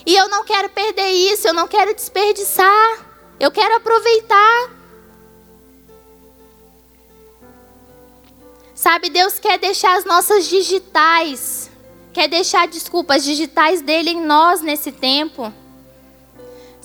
E 0.05 0.16
eu 0.16 0.28
não 0.28 0.45
quero 0.45 0.68
perder 0.70 1.11
isso, 1.11 1.47
eu 1.47 1.55
não 1.55 1.68
quero 1.68 1.95
desperdiçar. 1.95 3.09
Eu 3.39 3.51
quero 3.51 3.76
aproveitar. 3.76 4.70
Sabe, 8.74 9.11
Deus 9.11 9.39
quer 9.39 9.59
deixar 9.59 9.97
as 9.97 10.05
nossas 10.05 10.47
digitais, 10.47 11.68
quer 12.12 12.28
deixar, 12.28 12.68
desculpa, 12.68 13.16
as 13.16 13.24
digitais 13.24 13.82
dele 13.82 14.11
em 14.11 14.24
nós 14.24 14.61
nesse 14.61 14.93
tempo. 14.93 15.53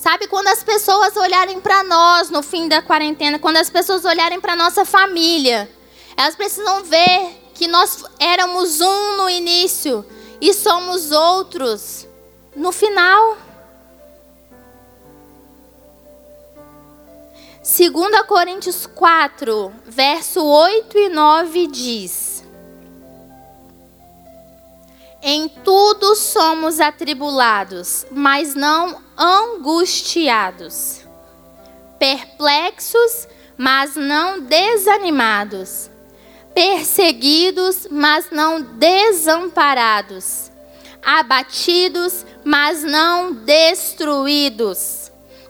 Sabe, 0.03 0.27
quando 0.27 0.49
as 0.49 0.61
pessoas 0.61 1.15
olharem 1.15 1.61
para 1.61 1.81
nós 1.81 2.29
no 2.29 2.43
fim 2.43 2.67
da 2.67 2.81
quarentena, 2.81 3.39
quando 3.39 3.55
as 3.55 3.69
pessoas 3.69 4.03
olharem 4.03 4.37
para 4.37 4.53
nossa 4.53 4.83
família, 4.83 5.71
elas 6.17 6.35
precisam 6.35 6.83
ver 6.83 7.41
que 7.53 7.69
nós 7.69 8.03
éramos 8.19 8.81
um 8.81 9.15
no 9.15 9.29
início 9.29 10.05
e 10.41 10.53
somos 10.53 11.13
outros 11.13 12.05
no 12.53 12.73
final. 12.73 13.37
2 17.63 18.27
Coríntios 18.27 18.85
4, 18.85 19.73
verso 19.85 20.43
8 20.43 20.97
e 20.97 21.07
9 21.07 21.67
diz: 21.67 22.32
Em 25.25 25.47
tudo 25.47 26.17
somos 26.17 26.81
atribulados, 26.81 28.05
mas 28.11 28.55
não 28.55 29.01
angustiados, 29.17 30.99
perplexos, 31.97 33.29
mas 33.57 33.95
não 33.95 34.41
desanimados, 34.41 35.89
perseguidos, 36.53 37.87
mas 37.89 38.31
não 38.31 38.61
desamparados, 38.61 40.51
abatidos, 41.01 42.25
mas 42.43 42.83
não 42.83 43.31
destruídos 43.31 45.02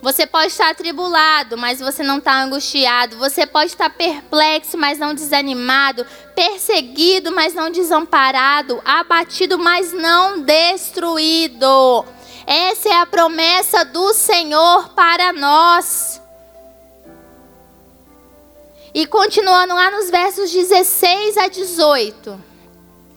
você 0.03 0.27
pode 0.27 0.47
estar 0.47 0.69
atribulado, 0.69 1.57
mas 1.57 1.79
você 1.79 2.03
não 2.03 2.17
está 2.17 2.43
angustiado. 2.43 3.17
Você 3.19 3.47
pode 3.47 3.71
estar 3.71 3.89
perplexo, 3.89 4.77
mas 4.77 4.99
não 4.99 5.13
desanimado. 5.13 6.05
Perseguido, 6.35 7.31
mas 7.31 7.53
não 7.53 7.71
desamparado. 7.71 8.81
Abatido, 8.83 9.57
mas 9.57 9.93
não 9.93 10.41
destruído. 10.41 12.03
Essa 12.45 12.89
é 12.89 12.99
a 12.99 13.05
promessa 13.05 13.85
do 13.85 14.13
Senhor 14.13 14.89
para 14.89 15.31
nós. 15.31 16.21
E 18.93 19.07
continuando 19.07 19.73
lá 19.73 19.89
nos 19.89 20.09
versos 20.09 20.51
16 20.51 21.37
a 21.37 21.47
18, 21.47 22.43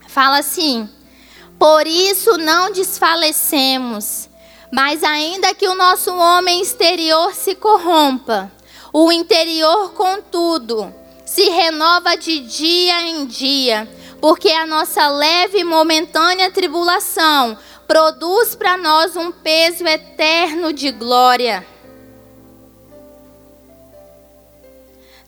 fala 0.06 0.38
assim: 0.38 0.88
Por 1.58 1.84
isso 1.84 2.38
não 2.38 2.70
desfalecemos 2.70 4.28
mas 4.76 5.02
ainda 5.02 5.54
que 5.54 5.66
o 5.66 5.74
nosso 5.74 6.14
homem 6.14 6.60
exterior 6.60 7.32
se 7.32 7.54
corrompa, 7.54 8.52
o 8.92 9.10
interior, 9.10 9.94
contudo, 9.94 10.94
se 11.24 11.48
renova 11.48 12.14
de 12.14 12.40
dia 12.40 13.00
em 13.08 13.24
dia, 13.24 13.88
porque 14.20 14.50
a 14.50 14.66
nossa 14.66 15.08
leve 15.08 15.60
e 15.60 15.64
momentânea 15.64 16.50
tribulação 16.50 17.56
produz 17.88 18.54
para 18.54 18.76
nós 18.76 19.16
um 19.16 19.32
peso 19.32 19.86
eterno 19.86 20.74
de 20.74 20.92
glória. 20.92 21.66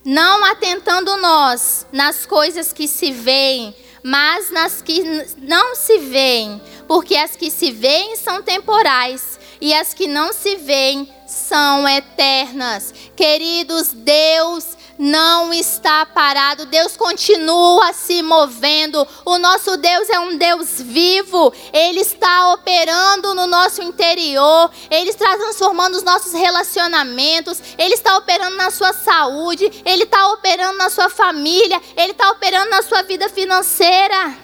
Não 0.04 0.44
atentando 0.44 1.16
nós 1.16 1.86
nas 1.90 2.26
coisas 2.26 2.70
que 2.70 2.86
se 2.86 3.12
veem, 3.12 3.74
mas 4.02 4.50
nas 4.50 4.82
que 4.82 5.02
não 5.38 5.74
se 5.74 5.98
veem, 5.98 6.60
porque 6.86 7.16
as 7.16 7.36
que 7.36 7.50
se 7.50 7.70
veem 7.70 8.16
são 8.16 8.42
temporais 8.42 9.38
e 9.60 9.74
as 9.74 9.92
que 9.92 10.06
não 10.06 10.32
se 10.32 10.56
veem 10.56 11.12
são 11.26 11.86
eternas. 11.88 12.94
Queridos, 13.16 13.92
Deus 13.92 14.77
não 14.98 15.54
está 15.54 16.04
parado, 16.04 16.66
Deus 16.66 16.96
continua 16.96 17.92
se 17.92 18.20
movendo. 18.20 19.06
O 19.24 19.38
nosso 19.38 19.76
Deus 19.76 20.10
é 20.10 20.18
um 20.18 20.36
Deus 20.36 20.80
vivo, 20.80 21.52
Ele 21.72 22.00
está 22.00 22.52
operando 22.52 23.32
no 23.34 23.46
nosso 23.46 23.80
interior, 23.80 24.70
Ele 24.90 25.10
está 25.10 25.36
transformando 25.36 25.94
os 25.94 26.02
nossos 26.02 26.32
relacionamentos, 26.32 27.62
Ele 27.78 27.94
está 27.94 28.16
operando 28.16 28.56
na 28.56 28.70
sua 28.70 28.92
saúde, 28.92 29.70
Ele 29.84 30.02
está 30.02 30.32
operando 30.32 30.78
na 30.78 30.90
sua 30.90 31.08
família, 31.08 31.80
Ele 31.96 32.12
está 32.12 32.30
operando 32.32 32.70
na 32.70 32.82
sua 32.82 33.02
vida 33.02 33.28
financeira. 33.28 34.36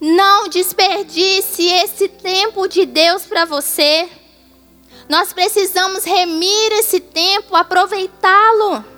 Não 0.00 0.48
desperdice 0.48 1.66
esse 1.66 2.06
tempo 2.06 2.68
de 2.68 2.86
Deus 2.86 3.24
para 3.24 3.44
você. 3.44 4.08
Nós 5.08 5.32
precisamos 5.32 6.04
remir 6.04 6.72
esse 6.72 7.00
tempo, 7.00 7.56
aproveitá-lo. 7.56 8.95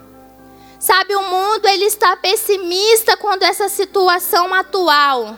Sabe, 0.79 1.14
o 1.16 1.22
mundo 1.22 1.66
ele 1.66 1.85
está 1.85 2.16
pessimista 2.16 3.16
quando 3.16 3.43
essa 3.43 3.68
situação 3.68 4.55
atual. 4.55 5.37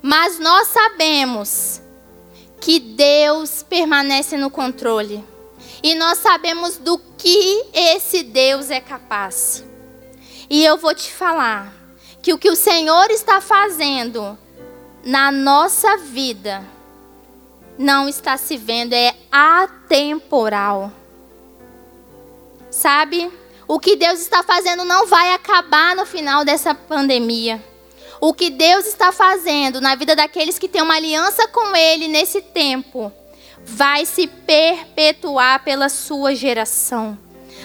Mas 0.00 0.38
nós 0.38 0.68
sabemos 0.68 1.82
que 2.60 2.78
Deus 2.78 3.62
permanece 3.62 4.36
no 4.36 4.50
controle. 4.50 5.24
E 5.82 5.94
nós 5.94 6.18
sabemos 6.18 6.78
do 6.78 6.98
que 7.18 7.66
esse 7.72 8.22
Deus 8.22 8.70
é 8.70 8.80
capaz. 8.80 9.64
E 10.48 10.64
eu 10.64 10.76
vou 10.76 10.94
te 10.94 11.12
falar 11.12 11.72
que 12.22 12.32
o 12.32 12.38
que 12.38 12.50
o 12.50 12.56
Senhor 12.56 13.10
está 13.10 13.40
fazendo 13.40 14.38
na 15.04 15.30
nossa 15.30 15.96
vida 15.98 16.64
não 17.78 18.08
está 18.08 18.36
se 18.36 18.56
vendo, 18.56 18.94
é 18.94 19.14
atemporal. 19.30 20.90
Sabe? 22.70 23.30
O 23.68 23.80
que 23.80 23.96
Deus 23.96 24.20
está 24.20 24.42
fazendo 24.42 24.84
não 24.84 25.06
vai 25.06 25.34
acabar 25.34 25.96
no 25.96 26.06
final 26.06 26.44
dessa 26.44 26.74
pandemia. 26.74 27.62
O 28.20 28.32
que 28.32 28.48
Deus 28.48 28.86
está 28.86 29.12
fazendo 29.12 29.80
na 29.80 29.94
vida 29.94 30.14
daqueles 30.14 30.58
que 30.58 30.68
têm 30.68 30.82
uma 30.82 30.94
aliança 30.94 31.48
com 31.48 31.74
Ele 31.74 32.08
nesse 32.08 32.40
tempo 32.40 33.12
vai 33.64 34.06
se 34.06 34.28
perpetuar 34.28 35.64
pela 35.64 35.88
sua 35.88 36.34
geração. 36.34 37.18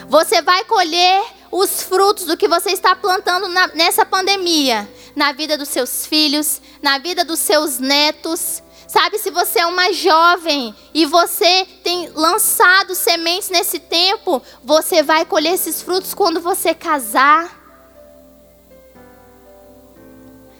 Você 0.08 0.42
vai 0.42 0.64
colher 0.64 1.22
os 1.50 1.82
frutos 1.82 2.24
do 2.24 2.36
que 2.36 2.48
você 2.48 2.70
está 2.70 2.96
plantando 2.96 3.46
na, 3.48 3.68
nessa 3.68 4.04
pandemia, 4.04 4.88
na 5.14 5.32
vida 5.32 5.56
dos 5.56 5.68
seus 5.68 6.04
filhos, 6.06 6.60
na 6.82 6.98
vida 6.98 7.24
dos 7.24 7.38
seus 7.38 7.78
netos, 7.78 8.62
Sabe, 8.92 9.18
se 9.18 9.30
você 9.30 9.60
é 9.60 9.66
uma 9.66 9.90
jovem 9.90 10.74
e 10.92 11.06
você 11.06 11.66
tem 11.82 12.10
lançado 12.10 12.94
sementes 12.94 13.48
nesse 13.48 13.78
tempo, 13.78 14.42
você 14.62 15.02
vai 15.02 15.24
colher 15.24 15.54
esses 15.54 15.80
frutos 15.80 16.12
quando 16.12 16.42
você 16.42 16.74
casar. 16.74 17.58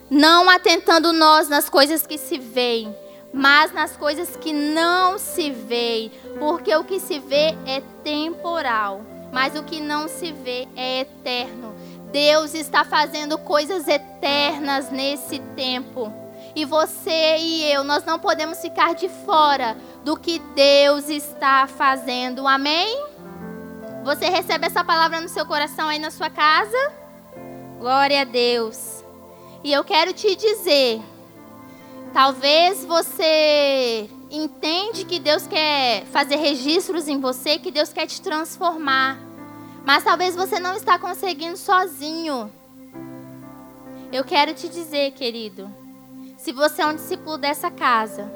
Não 0.08 0.48
atentando 0.48 1.12
nós 1.12 1.46
nas 1.46 1.68
coisas 1.68 2.06
que 2.06 2.16
se 2.16 2.38
veem, 2.38 2.96
mas 3.34 3.70
nas 3.74 3.98
coisas 3.98 4.34
que 4.34 4.50
não 4.50 5.18
se 5.18 5.50
veem, 5.50 6.10
porque 6.38 6.74
o 6.74 6.84
que 6.84 7.00
se 7.00 7.18
vê 7.18 7.54
é 7.66 7.82
temporal, 8.02 9.04
mas 9.30 9.54
o 9.58 9.62
que 9.62 9.78
não 9.78 10.08
se 10.08 10.32
vê 10.32 10.66
é 10.74 11.00
eterno. 11.00 11.74
Deus 12.10 12.54
está 12.54 12.82
fazendo 12.82 13.36
coisas 13.36 13.86
eternas 13.86 14.90
nesse 14.90 15.38
tempo. 15.54 16.21
E 16.54 16.64
você 16.64 17.36
e 17.38 17.64
eu, 17.72 17.82
nós 17.82 18.04
não 18.04 18.18
podemos 18.18 18.58
ficar 18.58 18.94
de 18.94 19.08
fora 19.08 19.76
do 20.04 20.16
que 20.16 20.38
Deus 20.54 21.08
está 21.08 21.66
fazendo. 21.66 22.46
Amém? 22.46 23.02
Você 24.04 24.26
recebe 24.26 24.66
essa 24.66 24.84
palavra 24.84 25.20
no 25.20 25.28
seu 25.28 25.46
coração 25.46 25.88
aí 25.88 25.98
na 25.98 26.10
sua 26.10 26.28
casa? 26.28 26.92
Glória 27.78 28.20
a 28.20 28.24
Deus. 28.24 29.02
E 29.64 29.72
eu 29.72 29.82
quero 29.84 30.12
te 30.12 30.34
dizer, 30.34 31.00
talvez 32.12 32.84
você 32.84 34.10
entende 34.30 35.04
que 35.04 35.18
Deus 35.20 35.46
quer 35.46 36.04
fazer 36.06 36.36
registros 36.36 37.06
em 37.08 37.20
você, 37.20 37.58
que 37.58 37.70
Deus 37.70 37.92
quer 37.92 38.06
te 38.06 38.20
transformar. 38.20 39.18
Mas 39.84 40.04
talvez 40.04 40.34
você 40.34 40.58
não 40.58 40.74
está 40.74 40.98
conseguindo 40.98 41.56
sozinho. 41.56 42.52
Eu 44.12 44.24
quero 44.24 44.52
te 44.52 44.68
dizer, 44.68 45.12
querido, 45.12 45.81
se 46.42 46.50
você 46.50 46.82
é 46.82 46.86
um 46.88 46.96
discípulo 46.96 47.38
dessa 47.38 47.70
casa, 47.70 48.28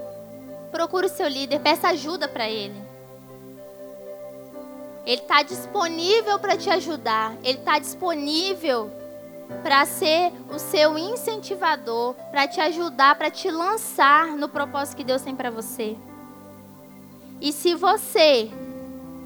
procure 0.70 1.06
o 1.06 1.10
seu 1.10 1.26
líder, 1.26 1.58
peça 1.58 1.88
ajuda 1.88 2.28
para 2.28 2.48
ele. 2.48 2.80
Ele 5.04 5.20
está 5.20 5.42
disponível 5.42 6.38
para 6.38 6.56
te 6.56 6.70
ajudar. 6.70 7.34
Ele 7.42 7.58
está 7.58 7.80
disponível 7.80 8.92
para 9.60 9.84
ser 9.84 10.32
o 10.48 10.56
seu 10.56 10.96
incentivador, 10.96 12.14
para 12.30 12.46
te 12.46 12.60
ajudar, 12.60 13.16
para 13.16 13.28
te 13.28 13.50
lançar 13.50 14.28
no 14.36 14.48
propósito 14.48 14.98
que 14.98 15.04
Deus 15.04 15.22
tem 15.22 15.34
para 15.34 15.50
você. 15.50 15.96
E 17.40 17.52
se 17.52 17.74
você 17.74 18.48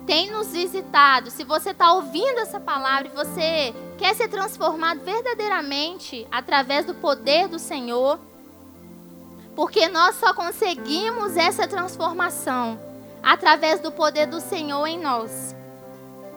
tem 0.06 0.30
nos 0.30 0.52
visitado, 0.52 1.30
se 1.30 1.44
você 1.44 1.72
está 1.72 1.92
ouvindo 1.92 2.38
essa 2.38 2.58
palavra 2.58 3.08
e 3.08 3.14
você 3.14 3.74
quer 3.98 4.14
ser 4.14 4.28
transformado 4.28 5.00
verdadeiramente 5.00 6.26
através 6.32 6.86
do 6.86 6.94
poder 6.94 7.46
do 7.46 7.58
Senhor, 7.58 8.18
porque 9.60 9.88
nós 9.88 10.16
só 10.16 10.32
conseguimos 10.32 11.36
essa 11.36 11.68
transformação 11.68 12.80
através 13.22 13.78
do 13.78 13.92
poder 13.92 14.24
do 14.24 14.40
Senhor 14.40 14.86
em 14.86 14.98
nós. 14.98 15.54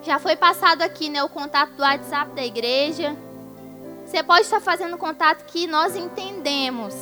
Já 0.01 0.19
foi 0.19 0.36
passado 0.36 0.82
aqui 0.82 1.07
né, 1.07 1.24
o 1.24 1.30
contato 1.30 1.71
do 1.71 1.84
WhatsApp 1.84 2.34
da 2.34 2.43
igreja. 2.43 3.15
Você 4.05 4.21
pode 4.21 4.41
estar 4.41 4.59
fazendo 4.59 4.97
contato 4.97 5.45
que 5.45 5.67
nós 5.67 5.95
entendemos 5.95 6.93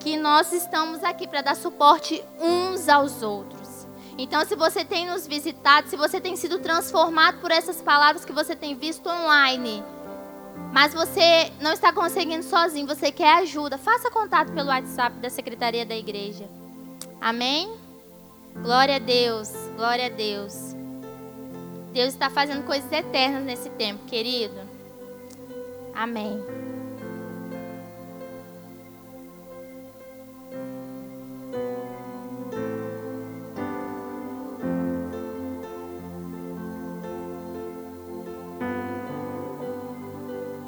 que 0.00 0.16
nós 0.16 0.54
estamos 0.54 1.04
aqui 1.04 1.28
para 1.28 1.42
dar 1.42 1.54
suporte 1.54 2.24
uns 2.40 2.88
aos 2.88 3.22
outros. 3.22 3.86
Então, 4.16 4.42
se 4.46 4.56
você 4.56 4.86
tem 4.86 5.06
nos 5.06 5.26
visitado, 5.26 5.90
se 5.90 5.96
você 5.96 6.18
tem 6.18 6.34
sido 6.34 6.60
transformado 6.60 7.42
por 7.42 7.50
essas 7.50 7.82
palavras 7.82 8.24
que 8.24 8.32
você 8.32 8.56
tem 8.56 8.74
visto 8.74 9.06
online, 9.06 9.84
mas 10.72 10.92
você 10.94 11.52
não 11.60 11.72
está 11.72 11.92
conseguindo 11.92 12.44
sozinho, 12.44 12.86
você 12.86 13.10
quer 13.10 13.38
ajuda, 13.38 13.78
faça 13.78 14.10
contato 14.10 14.52
pelo 14.52 14.68
WhatsApp 14.68 15.16
da 15.18 15.30
Secretaria 15.30 15.84
da 15.84 15.96
Igreja. 15.96 16.48
Amém? 17.20 17.72
Glória 18.62 18.96
a 18.96 18.98
Deus, 18.98 19.50
glória 19.76 20.06
a 20.06 20.10
Deus. 20.10 20.74
Deus 21.92 22.08
está 22.08 22.28
fazendo 22.28 22.64
coisas 22.64 22.90
eternas 22.92 23.44
nesse 23.44 23.70
tempo, 23.70 24.04
querido. 24.04 24.60
Amém. 25.94 26.67